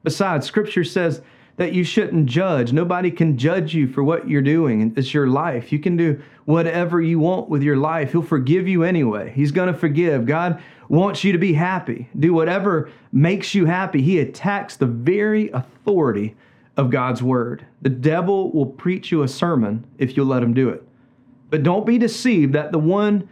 Besides, 0.04 0.46
scripture 0.46 0.84
says 0.84 1.22
that 1.58 1.74
you 1.74 1.84
shouldn't 1.84 2.28
judge. 2.28 2.72
Nobody 2.72 3.12
can 3.12 3.38
judge 3.38 3.74
you 3.74 3.88
for 3.88 4.04
what 4.04 4.30
you're 4.30 4.42
doing. 4.42 4.94
It's 4.96 5.14
your 5.14 5.28
life. 5.28 5.72
You 5.72 5.80
can 5.80 5.98
do 5.98 6.22
whatever 6.46 7.02
you 7.02 7.20
want 7.20 7.50
with 7.50 7.64
your 7.64 7.78
life. 7.78 8.12
He'll 8.12 8.22
forgive 8.22 8.68
you 8.68 8.84
anyway. 8.84 9.34
He's 9.36 9.52
going 9.52 9.72
to 9.72 9.78
forgive. 9.78 10.26
God 10.26 10.62
wants 10.88 11.24
you 11.24 11.32
to 11.32 11.38
be 11.38 11.54
happy. 11.54 12.10
Do 12.18 12.34
whatever 12.34 12.92
makes 13.12 13.56
you 13.56 13.66
happy. 13.66 14.02
He 14.02 14.20
attacks 14.20 14.78
the 14.78 14.86
very 14.86 15.50
authority 15.50 16.36
of 16.78 16.92
God's 16.92 17.24
word. 17.24 17.66
The 17.82 17.90
devil 17.90 18.52
will 18.52 18.68
preach 18.68 19.12
you 19.12 19.24
a 19.24 19.28
sermon 19.28 19.86
if 19.98 20.16
you'll 20.16 20.28
let 20.28 20.44
him 20.44 20.54
do 20.54 20.70
it. 20.70 20.88
But 21.50 21.64
don't 21.64 21.86
be 21.86 21.98
deceived 21.98 22.54
that 22.54 22.72
the 22.72 22.80
one 22.80 23.28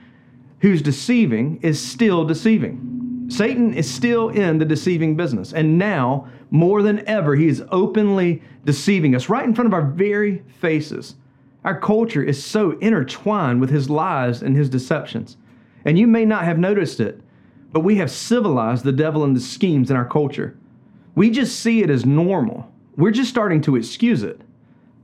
who's 0.62 0.82
deceiving 0.82 1.60
is 1.62 1.80
still 1.80 2.25
deceiving. 2.25 3.05
Satan 3.27 3.74
is 3.74 3.91
still 3.91 4.29
in 4.29 4.58
the 4.58 4.65
deceiving 4.65 5.15
business. 5.15 5.53
And 5.53 5.77
now, 5.77 6.27
more 6.51 6.82
than 6.82 7.08
ever, 7.08 7.36
he 7.36 7.48
is 7.48 7.63
openly 7.72 8.41
deceiving 8.65 9.15
us 9.15 9.29
right 9.29 9.46
in 9.46 9.55
front 9.55 9.67
of 9.67 9.74
our 9.74 9.86
very 9.86 10.44
faces. 10.60 11.15
Our 11.63 11.79
culture 11.79 12.24
is 12.24 12.44
so 12.44 12.72
intertwined 12.79 13.60
with 13.60 13.72
his 13.72 13.89
lies 13.89 14.44
and 14.44 14.55
his 14.55 14.70
deceptions. 14.70 15.38
And 15.84 15.98
you 15.98 16.08
may 16.08 16.25
not 16.25 16.44
have 16.44 16.60
noticed 16.60 17.00
it, 17.00 17.22
but 17.72 17.79
we 17.82 17.96
have 17.96 18.12
civilized 18.12 18.84
the 18.84 18.91
devil 18.91 19.24
and 19.24 19.36
the 19.36 19.41
schemes 19.41 19.89
in 19.89 19.98
our 19.98 20.08
culture. 20.08 20.58
We 21.15 21.32
just 21.32 21.60
see 21.60 21.82
it 21.82 21.89
as 21.89 22.05
normal. 22.05 22.72
We're 22.98 23.12
just 23.12 23.29
starting 23.29 23.62
to 23.62 23.75
excuse 23.75 24.24
it. 24.24 24.41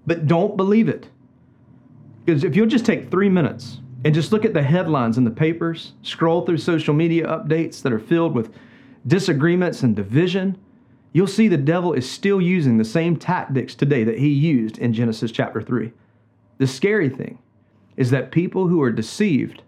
But 0.05 0.27
don't 0.27 0.57
believe 0.57 0.87
it. 0.87 1.07
Because 2.25 2.43
if 2.43 2.55
you'll 2.55 2.67
just 2.67 2.85
take 2.85 3.09
three 3.09 3.29
minutes 3.29 3.79
and 4.03 4.13
just 4.13 4.31
look 4.31 4.45
at 4.45 4.53
the 4.53 4.63
headlines 4.63 5.17
in 5.17 5.23
the 5.23 5.31
papers, 5.31 5.93
scroll 6.01 6.45
through 6.45 6.57
social 6.57 6.93
media 6.93 7.27
updates 7.27 7.81
that 7.81 7.93
are 7.93 7.99
filled 7.99 8.33
with 8.33 8.53
disagreements 9.05 9.83
and 9.83 9.95
division, 9.95 10.57
you'll 11.13 11.27
see 11.27 11.47
the 11.47 11.57
devil 11.57 11.93
is 11.93 12.09
still 12.09 12.41
using 12.41 12.77
the 12.77 12.85
same 12.85 13.15
tactics 13.15 13.75
today 13.75 14.03
that 14.03 14.17
he 14.17 14.29
used 14.29 14.77
in 14.79 14.93
Genesis 14.93 15.31
chapter 15.31 15.61
3. 15.61 15.91
The 16.57 16.67
scary 16.67 17.09
thing 17.09 17.37
is 17.97 18.09
that 18.11 18.31
people 18.31 18.67
who 18.67 18.81
are 18.81 18.91
deceived 18.91 19.61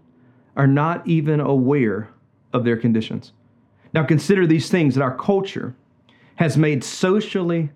are 0.56 0.66
not 0.66 1.06
even 1.06 1.40
aware 1.40 2.08
of 2.52 2.64
their 2.64 2.76
conditions. 2.76 3.32
Now, 3.92 4.04
consider 4.04 4.46
these 4.46 4.70
things 4.70 4.94
that 4.94 5.02
our 5.02 5.16
culture 5.16 5.74
has 6.36 6.56
made 6.56 6.82
socially 6.82 7.70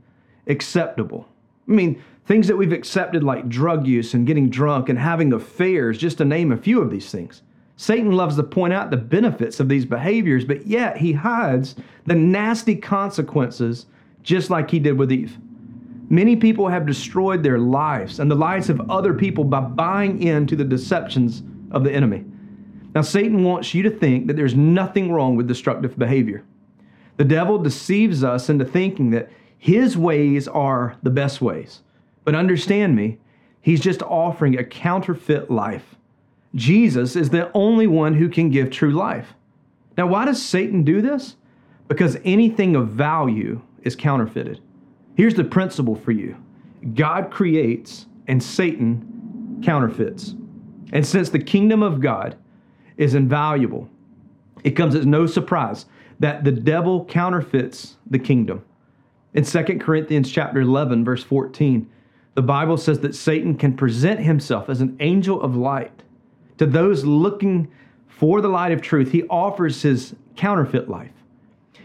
acceptable. 0.48 1.28
I 1.68 1.72
mean, 1.72 2.02
things 2.28 2.46
that 2.46 2.56
we've 2.56 2.72
accepted 2.72 3.24
like 3.24 3.48
drug 3.48 3.86
use 3.86 4.12
and 4.12 4.26
getting 4.26 4.50
drunk 4.50 4.90
and 4.90 4.98
having 4.98 5.32
affairs, 5.32 5.96
just 5.96 6.18
to 6.18 6.26
name 6.26 6.52
a 6.52 6.56
few 6.58 6.82
of 6.82 6.90
these 6.90 7.10
things. 7.10 7.42
Satan 7.76 8.12
loves 8.12 8.36
to 8.36 8.42
point 8.42 8.74
out 8.74 8.90
the 8.90 8.98
benefits 8.98 9.60
of 9.60 9.68
these 9.70 9.86
behaviors, 9.86 10.44
but 10.44 10.66
yet 10.66 10.98
he 10.98 11.12
hides 11.12 11.74
the 12.04 12.14
nasty 12.14 12.76
consequences 12.76 13.86
just 14.22 14.50
like 14.50 14.70
he 14.70 14.78
did 14.78 14.98
with 14.98 15.10
Eve. 15.10 15.38
Many 16.10 16.36
people 16.36 16.68
have 16.68 16.84
destroyed 16.84 17.42
their 17.42 17.58
lives 17.58 18.20
and 18.20 18.30
the 18.30 18.34
lives 18.34 18.68
of 18.68 18.90
other 18.90 19.14
people 19.14 19.44
by 19.44 19.60
buying 19.60 20.22
into 20.22 20.54
the 20.54 20.64
deceptions 20.64 21.42
of 21.70 21.82
the 21.82 21.92
enemy. 21.92 22.26
Now, 22.94 23.02
Satan 23.02 23.42
wants 23.42 23.72
you 23.72 23.82
to 23.84 23.90
think 23.90 24.26
that 24.26 24.36
there's 24.36 24.54
nothing 24.54 25.10
wrong 25.10 25.34
with 25.34 25.48
destructive 25.48 25.98
behavior. 25.98 26.44
The 27.16 27.24
devil 27.24 27.58
deceives 27.58 28.22
us 28.22 28.50
into 28.50 28.66
thinking 28.66 29.12
that 29.12 29.30
his 29.56 29.96
ways 29.96 30.46
are 30.46 30.96
the 31.02 31.10
best 31.10 31.40
ways. 31.40 31.80
But 32.28 32.34
understand 32.34 32.94
me, 32.94 33.16
he's 33.62 33.80
just 33.80 34.02
offering 34.02 34.58
a 34.58 34.62
counterfeit 34.62 35.50
life. 35.50 35.96
Jesus 36.54 37.16
is 37.16 37.30
the 37.30 37.50
only 37.54 37.86
one 37.86 38.12
who 38.12 38.28
can 38.28 38.50
give 38.50 38.68
true 38.68 38.90
life. 38.90 39.32
Now, 39.96 40.08
why 40.08 40.26
does 40.26 40.42
Satan 40.42 40.84
do 40.84 41.00
this? 41.00 41.36
Because 41.86 42.18
anything 42.26 42.76
of 42.76 42.88
value 42.88 43.62
is 43.80 43.96
counterfeited. 43.96 44.60
Here's 45.16 45.36
the 45.36 45.44
principle 45.44 45.94
for 45.94 46.12
you 46.12 46.36
God 46.92 47.30
creates 47.30 48.04
and 48.26 48.42
Satan 48.42 49.62
counterfeits. 49.64 50.34
And 50.92 51.06
since 51.06 51.30
the 51.30 51.38
kingdom 51.38 51.82
of 51.82 51.98
God 51.98 52.36
is 52.98 53.14
invaluable, 53.14 53.88
it 54.64 54.72
comes 54.72 54.94
as 54.94 55.06
no 55.06 55.24
surprise 55.24 55.86
that 56.18 56.44
the 56.44 56.52
devil 56.52 57.06
counterfeits 57.06 57.96
the 58.10 58.18
kingdom. 58.18 58.62
In 59.32 59.44
2 59.44 59.62
Corinthians 59.78 60.30
chapter 60.30 60.60
11 60.60 61.06
verse 61.06 61.24
14, 61.24 61.88
the 62.38 62.42
Bible 62.42 62.76
says 62.76 63.00
that 63.00 63.16
Satan 63.16 63.56
can 63.56 63.76
present 63.76 64.20
himself 64.20 64.68
as 64.68 64.80
an 64.80 64.96
angel 65.00 65.42
of 65.42 65.56
light. 65.56 66.04
To 66.58 66.66
those 66.66 67.04
looking 67.04 67.66
for 68.06 68.40
the 68.40 68.46
light 68.46 68.70
of 68.70 68.80
truth, 68.80 69.10
he 69.10 69.24
offers 69.24 69.82
his 69.82 70.14
counterfeit 70.36 70.88
life. 70.88 71.10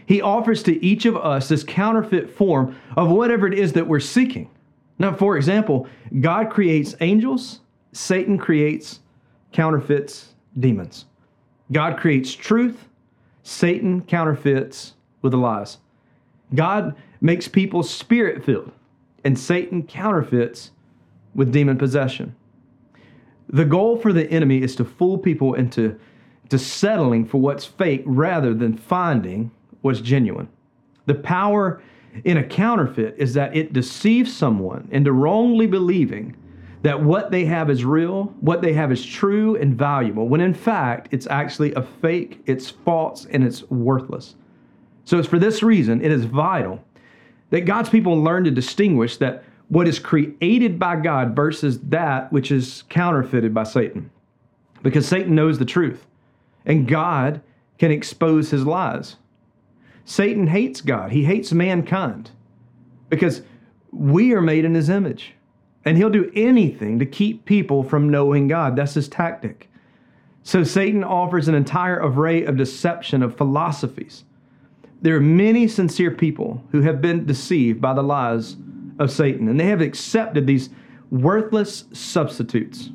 He 0.06 0.22
offers 0.22 0.62
to 0.62 0.80
each 0.80 1.06
of 1.06 1.16
us 1.16 1.48
this 1.48 1.64
counterfeit 1.64 2.30
form 2.30 2.76
of 2.96 3.10
whatever 3.10 3.48
it 3.48 3.54
is 3.58 3.72
that 3.72 3.88
we're 3.88 3.98
seeking. 3.98 4.48
Now, 4.96 5.12
for 5.12 5.36
example, 5.36 5.88
God 6.20 6.50
creates 6.50 6.94
angels, 7.00 7.58
Satan 7.90 8.38
creates 8.38 9.00
counterfeits 9.50 10.34
demons. 10.56 11.06
God 11.72 11.96
creates 11.96 12.32
truth, 12.32 12.86
Satan 13.42 14.02
counterfeits 14.02 14.94
with 15.20 15.32
the 15.32 15.38
lies. 15.38 15.78
God 16.54 16.94
makes 17.20 17.48
people 17.48 17.82
spirit 17.82 18.44
filled, 18.44 18.70
and 19.24 19.38
Satan 19.38 19.82
counterfeits 19.82 20.70
with 21.34 21.52
demon 21.52 21.78
possession. 21.78 22.34
The 23.48 23.64
goal 23.64 23.96
for 23.96 24.12
the 24.12 24.30
enemy 24.30 24.62
is 24.62 24.76
to 24.76 24.84
fool 24.84 25.18
people 25.18 25.54
into 25.54 25.98
to 26.50 26.58
settling 26.58 27.24
for 27.24 27.40
what's 27.40 27.64
fake 27.64 28.02
rather 28.04 28.52
than 28.54 28.76
finding 28.76 29.50
what's 29.80 30.00
genuine. 30.00 30.48
The 31.06 31.14
power 31.14 31.82
in 32.24 32.36
a 32.36 32.44
counterfeit 32.44 33.14
is 33.18 33.34
that 33.34 33.56
it 33.56 33.72
deceives 33.72 34.34
someone 34.34 34.88
into 34.92 35.12
wrongly 35.12 35.66
believing 35.66 36.36
that 36.82 37.02
what 37.02 37.30
they 37.30 37.46
have 37.46 37.70
is 37.70 37.84
real, 37.84 38.24
what 38.40 38.60
they 38.60 38.74
have 38.74 38.92
is 38.92 39.04
true 39.04 39.56
and 39.56 39.74
valuable, 39.74 40.28
when 40.28 40.40
in 40.40 40.52
fact 40.52 41.08
it's 41.10 41.26
actually 41.28 41.72
a 41.74 41.82
fake, 41.82 42.42
it's 42.44 42.68
false, 42.70 43.26
and 43.30 43.42
it's 43.42 43.62
worthless. 43.70 44.36
So 45.06 45.18
it's 45.18 45.28
for 45.28 45.38
this 45.38 45.62
reason 45.62 46.02
it 46.02 46.12
is 46.12 46.24
vital 46.24 46.84
that 47.50 47.62
God's 47.62 47.88
people 47.88 48.22
learn 48.22 48.44
to 48.44 48.50
distinguish 48.50 49.16
that 49.18 49.44
what 49.68 49.88
is 49.88 49.98
created 49.98 50.78
by 50.78 50.96
God 50.96 51.34
versus 51.34 51.80
that 51.80 52.32
which 52.32 52.50
is 52.50 52.84
counterfeited 52.88 53.54
by 53.54 53.64
Satan. 53.64 54.10
Because 54.82 55.08
Satan 55.08 55.34
knows 55.34 55.58
the 55.58 55.64
truth, 55.64 56.06
and 56.66 56.86
God 56.86 57.40
can 57.78 57.90
expose 57.90 58.50
his 58.50 58.66
lies. 58.66 59.16
Satan 60.04 60.46
hates 60.46 60.80
God, 60.80 61.12
he 61.12 61.24
hates 61.24 61.52
mankind 61.52 62.30
because 63.08 63.42
we 63.90 64.32
are 64.32 64.42
made 64.42 64.64
in 64.64 64.74
his 64.74 64.88
image. 64.88 65.34
And 65.86 65.96
he'll 65.96 66.10
do 66.10 66.30
anything 66.34 66.98
to 66.98 67.06
keep 67.06 67.44
people 67.44 67.82
from 67.82 68.08
knowing 68.08 68.48
God. 68.48 68.74
That's 68.74 68.94
his 68.94 69.08
tactic. 69.08 69.68
So 70.42 70.64
Satan 70.64 71.04
offers 71.04 71.46
an 71.46 71.54
entire 71.54 72.00
array 72.02 72.44
of 72.44 72.56
deception 72.56 73.22
of 73.22 73.36
philosophies 73.36 74.24
there 75.04 75.16
are 75.16 75.20
many 75.20 75.68
sincere 75.68 76.10
people 76.10 76.64
who 76.72 76.80
have 76.80 77.02
been 77.02 77.26
deceived 77.26 77.78
by 77.78 77.92
the 77.92 78.02
lies 78.02 78.56
of 78.98 79.10
Satan, 79.10 79.48
and 79.48 79.60
they 79.60 79.66
have 79.66 79.82
accepted 79.82 80.46
these 80.46 80.70
worthless 81.10 81.84
substitutes. 81.92 82.88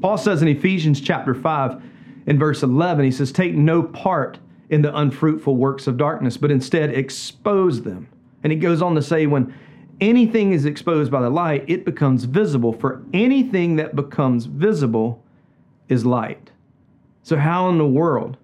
Paul 0.00 0.16
says 0.16 0.40
in 0.40 0.48
Ephesians 0.48 1.02
chapter 1.02 1.34
5 1.34 1.82
in 2.24 2.38
verse 2.38 2.62
11, 2.62 3.04
he 3.04 3.10
says, 3.10 3.30
Take 3.30 3.52
no 3.52 3.82
part 3.82 4.38
in 4.70 4.80
the 4.80 4.96
unfruitful 4.96 5.54
works 5.54 5.86
of 5.86 5.98
darkness, 5.98 6.38
but 6.38 6.50
instead 6.50 6.94
expose 6.94 7.82
them. 7.82 8.08
And 8.42 8.50
he 8.50 8.58
goes 8.58 8.80
on 8.80 8.94
to 8.94 9.02
say, 9.02 9.26
When 9.26 9.54
anything 10.00 10.54
is 10.54 10.64
exposed 10.64 11.12
by 11.12 11.20
the 11.20 11.28
light, 11.28 11.66
it 11.68 11.84
becomes 11.84 12.24
visible, 12.24 12.72
for 12.72 13.04
anything 13.12 13.76
that 13.76 13.94
becomes 13.94 14.46
visible 14.46 15.22
is 15.90 16.06
light. 16.06 16.52
So, 17.22 17.36
how 17.36 17.68
in 17.68 17.76
the 17.76 17.86
world 17.86 18.38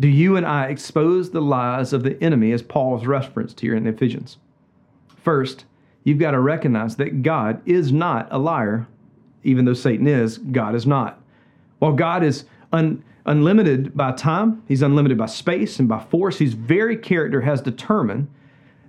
do 0.00 0.08
you 0.08 0.36
and 0.36 0.44
I 0.44 0.66
expose 0.66 1.30
the 1.30 1.40
lies 1.40 1.92
of 1.92 2.02
the 2.02 2.20
enemy 2.22 2.52
as 2.52 2.62
Paul's 2.62 3.06
referenced 3.06 3.60
here 3.60 3.74
in 3.74 3.86
Ephesians? 3.86 4.38
First, 5.22 5.64
you've 6.02 6.18
got 6.18 6.32
to 6.32 6.40
recognize 6.40 6.96
that 6.96 7.22
God 7.22 7.62
is 7.64 7.92
not 7.92 8.28
a 8.30 8.38
liar, 8.38 8.86
even 9.44 9.64
though 9.64 9.74
Satan 9.74 10.06
is, 10.06 10.38
God 10.38 10.74
is 10.74 10.86
not. 10.86 11.20
While 11.78 11.92
God 11.92 12.24
is 12.24 12.44
un, 12.72 13.04
unlimited 13.24 13.96
by 13.96 14.12
time, 14.12 14.62
he's 14.66 14.82
unlimited 14.82 15.16
by 15.16 15.26
space 15.26 15.78
and 15.78 15.88
by 15.88 16.00
force, 16.00 16.38
his 16.38 16.54
very 16.54 16.96
character 16.96 17.40
has 17.42 17.60
determined 17.60 18.28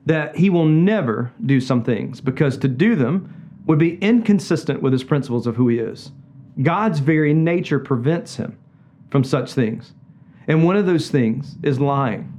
that 0.06 0.36
he 0.36 0.50
will 0.50 0.66
never 0.66 1.32
do 1.46 1.62
some 1.62 1.84
things 1.84 2.20
because 2.20 2.58
to 2.58 2.68
do 2.68 2.96
them 2.96 3.32
would 3.66 3.80
be 3.80 3.98
inconsistent 3.98 4.82
with 4.82 4.94
his 4.94 5.04
principles 5.04 5.48
of 5.48 5.56
who 5.56 5.68
he 5.68 5.80
is. 5.80 6.12
God's 6.62 7.00
very 7.00 7.34
nature 7.34 7.80
prevents 7.80 8.36
him 8.36 8.58
from 9.10 9.24
such 9.24 9.54
things. 9.54 9.94
And 10.48 10.64
one 10.64 10.78
of 10.78 10.86
those 10.86 11.10
things 11.10 11.56
is 11.64 11.80
lying. 11.80 12.32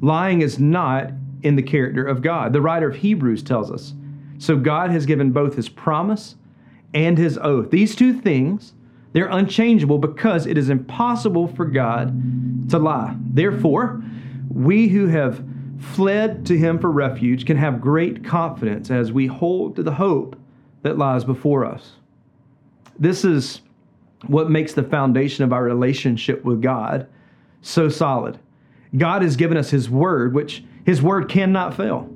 Lying 0.00 0.42
is 0.42 0.58
not 0.58 1.10
in 1.42 1.56
the 1.56 1.62
character 1.62 2.04
of 2.04 2.22
God. 2.22 2.52
The 2.52 2.60
writer 2.60 2.88
of 2.88 2.96
Hebrews 2.96 3.42
tells 3.42 3.70
us. 3.70 3.94
So 4.38 4.56
God 4.56 4.90
has 4.90 5.06
given 5.06 5.32
both 5.32 5.54
his 5.54 5.68
promise 5.68 6.36
and 6.94 7.18
his 7.18 7.38
oath. 7.38 7.70
These 7.70 7.94
two 7.94 8.18
things, 8.18 8.72
they're 9.12 9.28
unchangeable 9.28 9.98
because 9.98 10.46
it 10.46 10.56
is 10.56 10.70
impossible 10.70 11.48
for 11.48 11.64
God 11.64 12.70
to 12.70 12.78
lie. 12.78 13.16
Therefore, 13.18 14.02
we 14.48 14.88
who 14.88 15.06
have 15.08 15.44
fled 15.78 16.44
to 16.46 16.58
him 16.58 16.78
for 16.78 16.90
refuge 16.90 17.46
can 17.46 17.56
have 17.56 17.80
great 17.80 18.24
confidence 18.24 18.90
as 18.90 19.12
we 19.12 19.26
hold 19.26 19.76
to 19.76 19.82
the 19.82 19.94
hope 19.94 20.36
that 20.82 20.98
lies 20.98 21.24
before 21.24 21.64
us. 21.64 21.92
This 22.98 23.24
is 23.24 23.62
what 24.26 24.50
makes 24.50 24.74
the 24.74 24.82
foundation 24.82 25.44
of 25.44 25.52
our 25.52 25.62
relationship 25.62 26.44
with 26.44 26.60
God 26.60 27.08
so 27.62 27.88
solid. 27.88 28.38
God 28.96 29.22
has 29.22 29.36
given 29.36 29.56
us 29.56 29.70
his 29.70 29.88
word, 29.88 30.34
which 30.34 30.64
his 30.84 31.02
word 31.02 31.28
cannot 31.28 31.76
fail. 31.76 32.08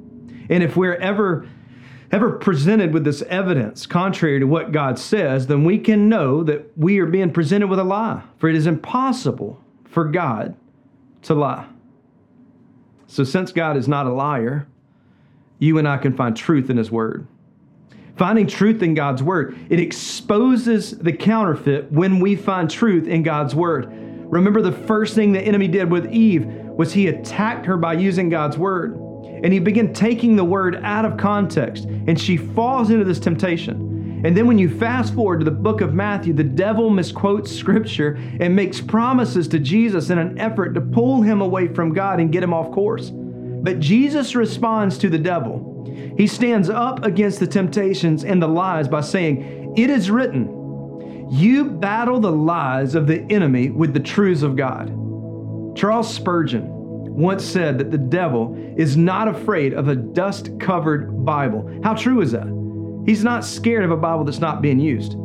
And 0.48 0.62
if 0.62 0.76
we're 0.76 0.96
ever 0.96 1.48
ever 2.12 2.30
presented 2.30 2.92
with 2.92 3.02
this 3.02 3.22
evidence 3.22 3.86
contrary 3.86 4.38
to 4.38 4.46
what 4.46 4.70
God 4.70 4.98
says, 5.00 5.48
then 5.48 5.64
we 5.64 5.78
can 5.78 6.08
know 6.08 6.44
that 6.44 6.70
we 6.78 7.00
are 7.00 7.06
being 7.06 7.32
presented 7.32 7.66
with 7.66 7.80
a 7.80 7.84
lie. 7.84 8.22
For 8.36 8.48
it 8.48 8.54
is 8.54 8.68
impossible 8.68 9.60
for 9.84 10.04
God 10.04 10.54
to 11.22 11.34
lie. 11.34 11.66
So 13.08 13.24
since 13.24 13.50
God 13.50 13.76
is 13.76 13.88
not 13.88 14.06
a 14.06 14.12
liar, 14.12 14.68
you 15.58 15.78
and 15.78 15.88
I 15.88 15.96
can 15.96 16.16
find 16.16 16.36
truth 16.36 16.70
in 16.70 16.76
his 16.76 16.90
word. 16.90 17.26
Finding 18.16 18.46
truth 18.46 18.80
in 18.80 18.94
God's 18.94 19.22
word, 19.22 19.58
it 19.68 19.80
exposes 19.80 20.96
the 20.96 21.12
counterfeit 21.12 21.90
when 21.90 22.20
we 22.20 22.36
find 22.36 22.70
truth 22.70 23.08
in 23.08 23.24
God's 23.24 23.56
word. 23.56 23.86
Remember, 24.24 24.62
the 24.62 24.72
first 24.72 25.14
thing 25.14 25.32
the 25.32 25.40
enemy 25.40 25.68
did 25.68 25.90
with 25.90 26.12
Eve 26.12 26.46
was 26.46 26.92
he 26.92 27.08
attacked 27.08 27.66
her 27.66 27.76
by 27.76 27.94
using 27.94 28.28
God's 28.28 28.58
word. 28.58 28.98
And 29.42 29.52
he 29.52 29.58
began 29.58 29.92
taking 29.92 30.36
the 30.36 30.44
word 30.44 30.76
out 30.82 31.04
of 31.04 31.18
context, 31.18 31.84
and 31.84 32.18
she 32.18 32.36
falls 32.36 32.90
into 32.90 33.04
this 33.04 33.20
temptation. 33.20 34.22
And 34.24 34.34
then 34.34 34.46
when 34.46 34.58
you 34.58 34.70
fast 34.78 35.14
forward 35.14 35.40
to 35.40 35.44
the 35.44 35.50
book 35.50 35.82
of 35.82 35.92
Matthew, 35.92 36.32
the 36.32 36.42
devil 36.42 36.88
misquotes 36.88 37.54
scripture 37.54 38.18
and 38.40 38.56
makes 38.56 38.80
promises 38.80 39.46
to 39.48 39.58
Jesus 39.58 40.08
in 40.08 40.18
an 40.18 40.38
effort 40.38 40.72
to 40.74 40.80
pull 40.80 41.20
him 41.20 41.42
away 41.42 41.68
from 41.68 41.92
God 41.92 42.20
and 42.20 42.32
get 42.32 42.42
him 42.42 42.54
off 42.54 42.72
course. 42.72 43.10
But 43.12 43.80
Jesus 43.80 44.34
responds 44.34 44.96
to 44.98 45.10
the 45.10 45.18
devil. 45.18 46.14
He 46.16 46.26
stands 46.26 46.70
up 46.70 47.04
against 47.04 47.38
the 47.38 47.46
temptations 47.46 48.24
and 48.24 48.42
the 48.42 48.48
lies 48.48 48.88
by 48.88 49.02
saying, 49.02 49.74
It 49.76 49.90
is 49.90 50.10
written, 50.10 50.48
you 51.30 51.64
battle 51.64 52.20
the 52.20 52.32
lies 52.32 52.94
of 52.94 53.06
the 53.06 53.22
enemy 53.30 53.70
with 53.70 53.94
the 53.94 54.00
truths 54.00 54.42
of 54.42 54.56
God. 54.56 54.88
Charles 55.76 56.12
Spurgeon 56.12 56.68
once 57.14 57.44
said 57.44 57.78
that 57.78 57.90
the 57.90 57.98
devil 57.98 58.56
is 58.76 58.96
not 58.96 59.28
afraid 59.28 59.72
of 59.72 59.88
a 59.88 59.96
dust 59.96 60.50
covered 60.60 61.24
Bible. 61.24 61.80
How 61.82 61.94
true 61.94 62.20
is 62.20 62.32
that? 62.32 62.46
He's 63.06 63.24
not 63.24 63.44
scared 63.44 63.84
of 63.84 63.90
a 63.90 63.96
Bible 63.96 64.24
that's 64.24 64.38
not 64.38 64.62
being 64.62 64.80
used. 64.80 65.16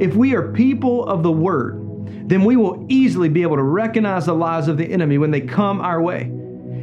If 0.00 0.14
we 0.14 0.34
are 0.34 0.52
people 0.52 1.04
of 1.06 1.22
the 1.22 1.32
Word, 1.32 1.80
then 2.28 2.44
we 2.44 2.56
will 2.56 2.86
easily 2.88 3.28
be 3.28 3.42
able 3.42 3.56
to 3.56 3.62
recognize 3.62 4.26
the 4.26 4.34
lies 4.34 4.68
of 4.68 4.78
the 4.78 4.86
enemy 4.86 5.18
when 5.18 5.30
they 5.30 5.40
come 5.40 5.80
our 5.80 6.00
way. 6.00 6.30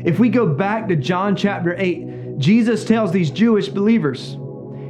If 0.06 0.20
we 0.20 0.30
go 0.30 0.46
back 0.46 0.88
to 0.88 0.96
John 0.96 1.36
chapter 1.36 1.76
8, 1.78 2.38
Jesus 2.38 2.86
tells 2.86 3.12
these 3.12 3.32
Jewish 3.32 3.68
believers, 3.68 4.38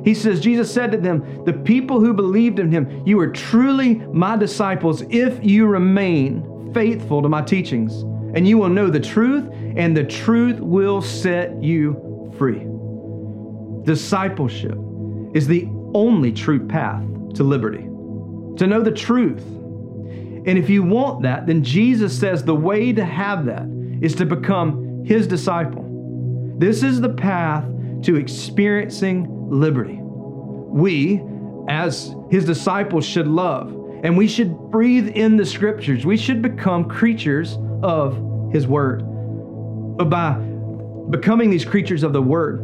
he 0.04 0.14
says, 0.16 0.40
Jesus 0.40 0.74
said 0.74 0.92
to 0.92 0.98
them, 0.98 1.44
The 1.46 1.54
people 1.54 2.00
who 2.00 2.14
believed 2.14 2.60
in 2.60 2.72
him, 2.72 3.06
you 3.06 3.20
are 3.20 3.30
truly 3.30 3.96
my 3.96 4.36
disciples 4.36 5.04
if 5.10 5.44
you 5.44 5.68
remain 5.68 6.72
faithful 6.74 7.22
to 7.22 7.30
my 7.30 7.42
teachings. 7.42 8.02
And 8.36 8.48
you 8.48 8.58
will 8.58 8.70
know 8.70 8.90
the 8.90 9.00
truth, 9.00 9.46
and 9.76 9.96
the 9.96 10.06
truth 10.06 10.60
will 10.60 11.02
set 11.02 11.62
you 11.62 12.34
free. 12.38 12.66
Discipleship 13.84 14.78
is 15.34 15.48
the 15.48 15.68
only 15.94 16.32
true 16.32 16.66
path 16.66 17.04
to 17.36 17.44
liberty, 17.44 17.84
to 18.58 18.68
know 18.68 18.82
the 18.82 18.92
truth. 18.92 19.44
And 19.44 20.58
if 20.58 20.70
you 20.70 20.82
want 20.82 21.24
that, 21.24 21.46
then 21.46 21.64
Jesus 21.64 22.18
says 22.18 22.44
the 22.44 22.56
way 22.56 22.94
to 22.94 23.04
have 23.06 23.46
that 23.46 23.68
is 24.02 24.16
to 24.16 24.26
become 24.26 25.04
his 25.06 25.28
disciple. 25.28 25.86
This 26.58 26.84
is 26.84 27.02
the 27.02 27.10
path 27.10 27.66
to 28.04 28.16
experiencing 28.16 29.50
liberty. 29.50 30.00
We, 30.02 31.22
as 31.68 32.16
his 32.30 32.46
disciples, 32.46 33.06
should 33.06 33.28
love, 33.28 33.70
and 34.04 34.18
we 34.18 34.28
should 34.28 34.56
breathe 34.72 35.10
in 35.10 35.38
the 35.38 35.46
scriptures. 35.46 36.06
We 36.06 36.18
should 36.18 36.42
become 36.42 36.90
creatures 36.90 37.58
of 37.84 38.52
his 38.52 38.68
word. 38.68 39.04
But 39.98 40.10
by 40.10 40.34
becoming 41.10 41.50
these 41.50 41.66
creatures 41.66 42.04
of 42.04 42.14
the 42.14 42.22
word, 42.22 42.62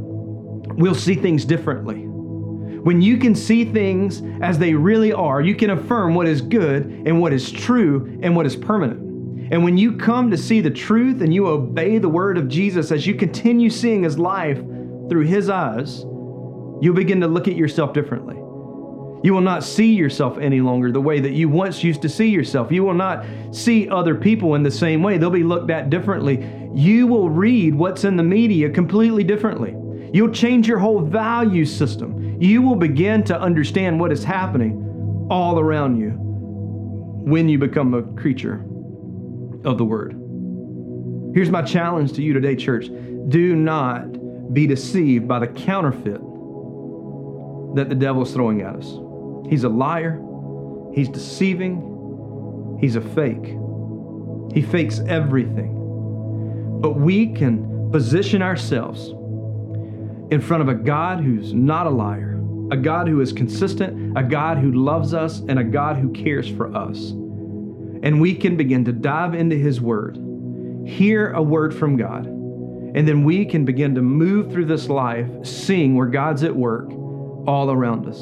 we'll 0.78 0.96
see 0.96 1.16
things 1.16 1.46
differently. 1.46 2.06
When 2.06 3.02
you 3.02 3.18
can 3.18 3.36
see 3.36 3.66
things 3.66 4.24
as 4.42 4.58
they 4.58 4.74
really 4.74 5.12
are, 5.12 5.42
you 5.42 5.56
can 5.56 5.72
affirm 5.72 6.16
what 6.16 6.28
is 6.28 6.42
good 6.42 6.86
and 7.06 7.20
what 7.20 7.34
is 7.34 7.52
true 7.52 8.20
and 8.24 8.36
what 8.36 8.46
is 8.46 8.56
permanent. 8.56 9.52
And 9.52 9.64
when 9.64 9.78
you 9.78 9.98
come 9.98 10.32
to 10.32 10.38
see 10.38 10.62
the 10.62 10.70
truth 10.70 11.22
and 11.22 11.34
you 11.34 11.48
obey 11.48 11.98
the 11.98 12.10
word 12.10 12.38
of 12.38 12.48
Jesus 12.48 12.92
as 12.92 13.06
you 13.06 13.16
continue 13.16 13.70
seeing 13.70 14.04
his 14.04 14.18
life 14.18 14.60
through 15.10 15.26
his 15.26 15.50
eyes, 15.50 16.02
you'll 16.82 16.96
begin 16.96 17.22
to 17.22 17.28
look 17.28 17.48
at 17.48 17.56
yourself 17.56 17.94
differently. 17.94 18.36
You 19.24 19.34
will 19.34 19.42
not 19.42 19.64
see 19.64 19.94
yourself 19.94 20.38
any 20.38 20.62
longer 20.62 20.92
the 20.92 21.02
way 21.02 21.20
that 21.20 21.32
you 21.32 21.50
once 21.50 21.84
used 21.84 22.04
to 22.04 22.10
see 22.10 22.30
yourself. 22.30 22.72
You 22.72 22.84
will 22.84 22.94
not 22.94 23.26
see 23.52 23.90
other 23.90 24.14
people 24.14 24.56
in 24.56 24.64
the 24.64 24.72
same 24.72 25.02
way. 25.02 25.18
They'll 25.18 25.32
be 25.32 25.44
looked 25.44 25.72
at 25.72 25.90
differently. 25.90 26.48
You 26.76 27.08
will 27.08 27.30
read 27.30 27.74
what's 27.74 28.04
in 28.04 28.16
the 28.16 28.24
media 28.24 28.70
completely 28.70 29.24
differently. 29.24 29.76
You'll 30.14 30.32
change 30.32 30.68
your 30.68 30.78
whole 30.78 31.02
value 31.02 31.66
system. 31.66 32.40
You 32.40 32.62
will 32.62 32.76
begin 32.76 33.24
to 33.26 33.40
understand 33.40 34.00
what 34.00 34.12
is 34.12 34.24
happening 34.24 35.28
all 35.32 35.60
around 35.60 36.00
you 36.00 36.12
when 36.12 37.50
you 37.50 37.58
become 37.58 37.94
a 37.96 38.04
creature 38.04 38.64
of 39.66 39.78
the 39.78 39.84
Word. 39.84 40.14
Here's 41.34 41.50
my 41.50 41.64
challenge 41.64 42.14
to 42.14 42.22
you 42.22 42.34
today, 42.34 42.56
church. 42.56 42.88
Do 43.30 43.56
not 43.56 44.06
be 44.54 44.68
deceived 44.68 45.28
by 45.28 45.40
the 45.40 45.48
counterfeit 45.48 46.22
that 47.76 47.90
the 47.90 47.96
devil 47.96 48.24
is 48.24 48.32
throwing 48.32 48.62
at 48.62 48.76
us. 48.76 48.98
He's 49.50 49.64
a 49.64 49.70
liar, 49.70 50.22
he's 50.94 51.10
deceiving, 51.10 52.78
he's 52.80 52.96
a 52.96 53.02
fake. 53.02 53.56
He 54.54 54.62
fakes 54.62 55.00
everything. 55.00 56.80
But 56.82 56.94
we 56.94 57.34
can 57.34 57.92
position 57.92 58.42
ourselves 58.42 59.10
in 60.32 60.42
front 60.42 60.62
of 60.62 60.70
a 60.70 60.74
God 60.74 61.24
who's 61.24 61.54
not 61.54 61.88
a 61.88 61.90
liar, 61.90 62.42
a 62.72 62.78
God 62.78 63.08
who 63.08 63.22
is 63.22 63.32
consistent, 63.32 64.18
a 64.18 64.24
God 64.24 64.58
who 64.58 64.72
loves 64.72 65.14
us, 65.14 65.40
and 65.40 65.60
a 65.60 65.64
God 65.64 65.98
who 65.98 66.12
cares 66.12 66.50
for 66.50 66.76
us. 66.76 67.12
And 68.04 68.20
we 68.22 68.36
can 68.36 68.58
begin 68.58 68.86
to 68.86 68.92
dive 68.92 69.34
into 69.34 69.56
His 69.56 69.80
Word, 69.82 70.18
hear 70.86 71.34
a 71.34 71.42
word 71.42 71.74
from 71.74 71.98
God, 71.98 72.28
and 72.96 73.08
then 73.08 73.24
we 73.24 73.46
can 73.46 73.66
begin 73.66 73.96
to 73.96 74.02
move 74.02 74.52
through 74.52 74.66
this 74.66 74.90
life 74.90 75.28
seeing 75.44 75.96
where 75.96 76.08
God's 76.08 76.44
at 76.44 76.56
work 76.56 76.90
all 77.48 77.72
around 77.72 78.08
us. 78.08 78.22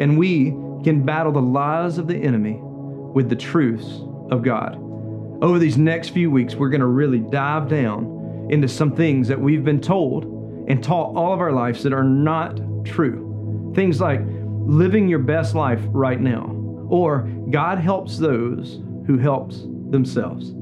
And 0.00 0.18
we 0.18 0.50
can 0.84 1.04
battle 1.04 1.32
the 1.32 1.40
lies 1.40 1.98
of 1.98 2.06
the 2.06 2.16
enemy 2.16 2.58
with 2.60 3.28
the 3.28 3.36
truths 3.36 4.00
of 4.30 4.42
God. 4.42 4.76
Over 5.42 5.58
these 5.58 5.78
next 5.78 6.10
few 6.10 6.30
weeks, 6.30 6.54
we're 6.54 6.68
going 6.68 6.80
to 6.80 6.86
really 6.86 7.18
dive 7.18 7.68
down 7.68 8.48
into 8.50 8.68
some 8.68 8.94
things 8.94 9.28
that 9.28 9.40
we've 9.40 9.64
been 9.64 9.80
told 9.80 10.24
and 10.68 10.82
taught 10.82 11.14
all 11.16 11.32
of 11.32 11.40
our 11.40 11.52
lives 11.52 11.82
that 11.82 11.92
are 11.92 12.04
not 12.04 12.60
true. 12.84 13.72
Things 13.74 14.00
like 14.00 14.20
living 14.24 15.08
your 15.08 15.18
best 15.18 15.54
life 15.54 15.80
right 15.88 16.20
now, 16.20 16.50
Or 16.88 17.22
God 17.50 17.78
helps 17.78 18.18
those 18.18 18.80
who 19.06 19.18
helps 19.18 19.62
themselves. 19.90 20.52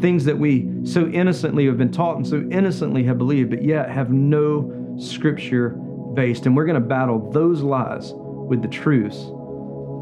Things 0.00 0.24
that 0.24 0.38
we 0.38 0.68
so 0.84 1.06
innocently 1.08 1.66
have 1.66 1.78
been 1.78 1.92
taught 1.92 2.16
and 2.16 2.26
so 2.26 2.46
innocently 2.50 3.04
have 3.04 3.18
believed, 3.18 3.50
but 3.50 3.62
yet 3.62 3.90
have 3.90 4.10
no 4.10 4.96
scripture 4.98 5.70
based. 6.14 6.46
And 6.46 6.56
we're 6.56 6.66
going 6.66 6.80
to 6.80 6.86
battle 6.86 7.30
those 7.30 7.62
lies 7.62 8.12
with 8.14 8.62
the 8.62 8.68
truths 8.68 9.16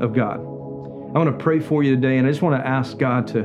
of 0.00 0.12
God. 0.14 0.40
I 0.40 1.18
want 1.18 1.38
to 1.38 1.42
pray 1.44 1.61
for 1.61 1.83
you 1.83 1.94
today, 1.94 2.18
and 2.18 2.26
I 2.26 2.31
just 2.31 2.42
want 2.42 2.61
to 2.61 2.66
ask 2.66 2.98
God 2.98 3.26
to, 3.28 3.42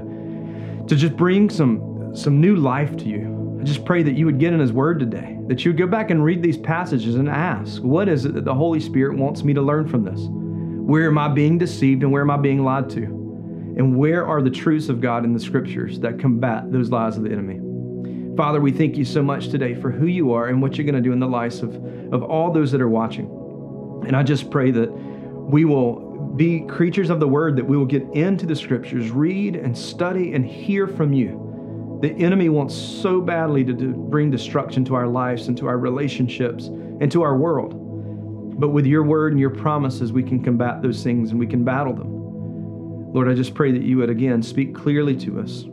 to 0.87 0.95
just 0.95 1.17
bring 1.17 1.49
some, 1.49 2.15
some 2.15 2.39
new 2.39 2.55
life 2.55 2.95
to 2.97 3.05
you. 3.05 3.57
I 3.59 3.63
just 3.63 3.83
pray 3.83 4.03
that 4.03 4.13
you 4.13 4.25
would 4.25 4.39
get 4.39 4.53
in 4.53 4.59
His 4.59 4.71
Word 4.71 4.99
today, 4.99 5.37
that 5.47 5.65
you 5.65 5.71
would 5.71 5.77
go 5.77 5.87
back 5.87 6.09
and 6.09 6.23
read 6.23 6.41
these 6.41 6.57
passages 6.57 7.15
and 7.15 7.27
ask, 7.27 7.81
what 7.81 8.07
is 8.07 8.25
it 8.25 8.33
that 8.35 8.45
the 8.45 8.55
Holy 8.55 8.79
Spirit 8.79 9.17
wants 9.17 9.43
me 9.43 9.53
to 9.53 9.61
learn 9.61 9.87
from 9.87 10.03
this? 10.03 10.21
Where 10.29 11.07
am 11.07 11.17
I 11.17 11.27
being 11.27 11.57
deceived 11.57 12.03
and 12.03 12.11
where 12.11 12.21
am 12.21 12.31
I 12.31 12.37
being 12.37 12.63
lied 12.63 12.89
to? 12.91 13.16
And 13.77 13.95
where 13.95 14.25
are 14.25 14.41
the 14.41 14.49
truths 14.49 14.89
of 14.89 15.01
God 15.01 15.23
in 15.23 15.33
the 15.33 15.39
scriptures 15.39 15.99
that 15.99 16.19
combat 16.19 16.71
those 16.71 16.89
lies 16.89 17.15
of 17.15 17.23
the 17.23 17.31
enemy? 17.31 17.61
Father, 18.35 18.59
we 18.59 18.71
thank 18.71 18.97
you 18.97 19.05
so 19.05 19.21
much 19.21 19.49
today 19.49 19.75
for 19.75 19.91
who 19.91 20.07
you 20.07 20.33
are 20.33 20.47
and 20.47 20.61
what 20.61 20.77
you're 20.77 20.85
going 20.85 20.95
to 20.95 21.01
do 21.01 21.11
in 21.11 21.19
the 21.19 21.27
lives 21.27 21.61
of, 21.61 21.75
of 22.11 22.23
all 22.23 22.51
those 22.51 22.71
that 22.71 22.81
are 22.81 22.89
watching. 22.89 23.25
And 24.07 24.15
I 24.15 24.23
just 24.23 24.49
pray 24.49 24.71
that 24.71 24.91
we 24.91 25.65
will 25.65 26.33
be 26.35 26.61
creatures 26.61 27.11
of 27.11 27.19
the 27.19 27.27
word, 27.27 27.55
that 27.55 27.65
we 27.65 27.77
will 27.77 27.85
get 27.85 28.03
into 28.13 28.45
the 28.45 28.55
scriptures, 28.55 29.11
read 29.11 29.55
and 29.55 29.77
study 29.77 30.33
and 30.33 30.45
hear 30.45 30.87
from 30.87 31.13
you. 31.13 31.99
The 32.01 32.11
enemy 32.11 32.49
wants 32.49 32.75
so 32.75 33.21
badly 33.21 33.63
to 33.63 33.73
do, 33.73 33.93
bring 33.93 34.31
destruction 34.31 34.85
to 34.85 34.95
our 34.95 35.07
lives 35.07 35.47
and 35.47 35.57
to 35.57 35.67
our 35.67 35.77
relationships 35.77 36.65
and 36.65 37.11
to 37.11 37.23
our 37.23 37.35
world. 37.37 37.73
But 38.59 38.69
with 38.69 38.87
your 38.87 39.03
word 39.03 39.33
and 39.33 39.39
your 39.39 39.49
promises, 39.51 40.11
we 40.11 40.23
can 40.23 40.43
combat 40.43 40.81
those 40.81 41.03
things 41.03 41.31
and 41.31 41.39
we 41.39 41.47
can 41.47 41.63
battle 41.63 41.93
them. 41.93 42.16
Lord, 43.13 43.29
I 43.29 43.33
just 43.33 43.53
pray 43.53 43.71
that 43.71 43.81
you 43.81 43.97
would 43.97 44.09
again 44.09 44.43
speak 44.43 44.75
clearly 44.75 45.15
to 45.17 45.39
us. 45.39 45.63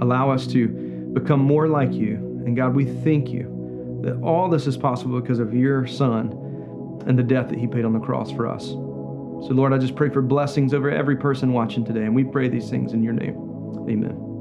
Allow 0.00 0.30
us 0.30 0.46
to 0.48 0.68
become 1.12 1.40
more 1.40 1.68
like 1.68 1.92
you. 1.92 2.16
And 2.46 2.56
God, 2.56 2.74
we 2.74 2.84
thank 2.84 3.28
you 3.28 4.00
that 4.02 4.20
all 4.22 4.48
this 4.48 4.66
is 4.66 4.76
possible 4.76 5.20
because 5.20 5.38
of 5.38 5.54
your 5.54 5.86
Son 5.86 7.02
and 7.06 7.18
the 7.18 7.22
death 7.22 7.48
that 7.50 7.58
he 7.58 7.66
paid 7.66 7.84
on 7.84 7.92
the 7.92 8.00
cross 8.00 8.30
for 8.32 8.46
us. 8.46 8.66
So, 8.68 9.50
Lord, 9.50 9.72
I 9.72 9.78
just 9.78 9.94
pray 9.94 10.08
for 10.08 10.22
blessings 10.22 10.72
over 10.72 10.90
every 10.90 11.16
person 11.16 11.52
watching 11.52 11.84
today. 11.84 12.02
And 12.02 12.14
we 12.14 12.24
pray 12.24 12.48
these 12.48 12.70
things 12.70 12.92
in 12.92 13.02
your 13.02 13.12
name. 13.12 13.36
Amen. 13.88 14.33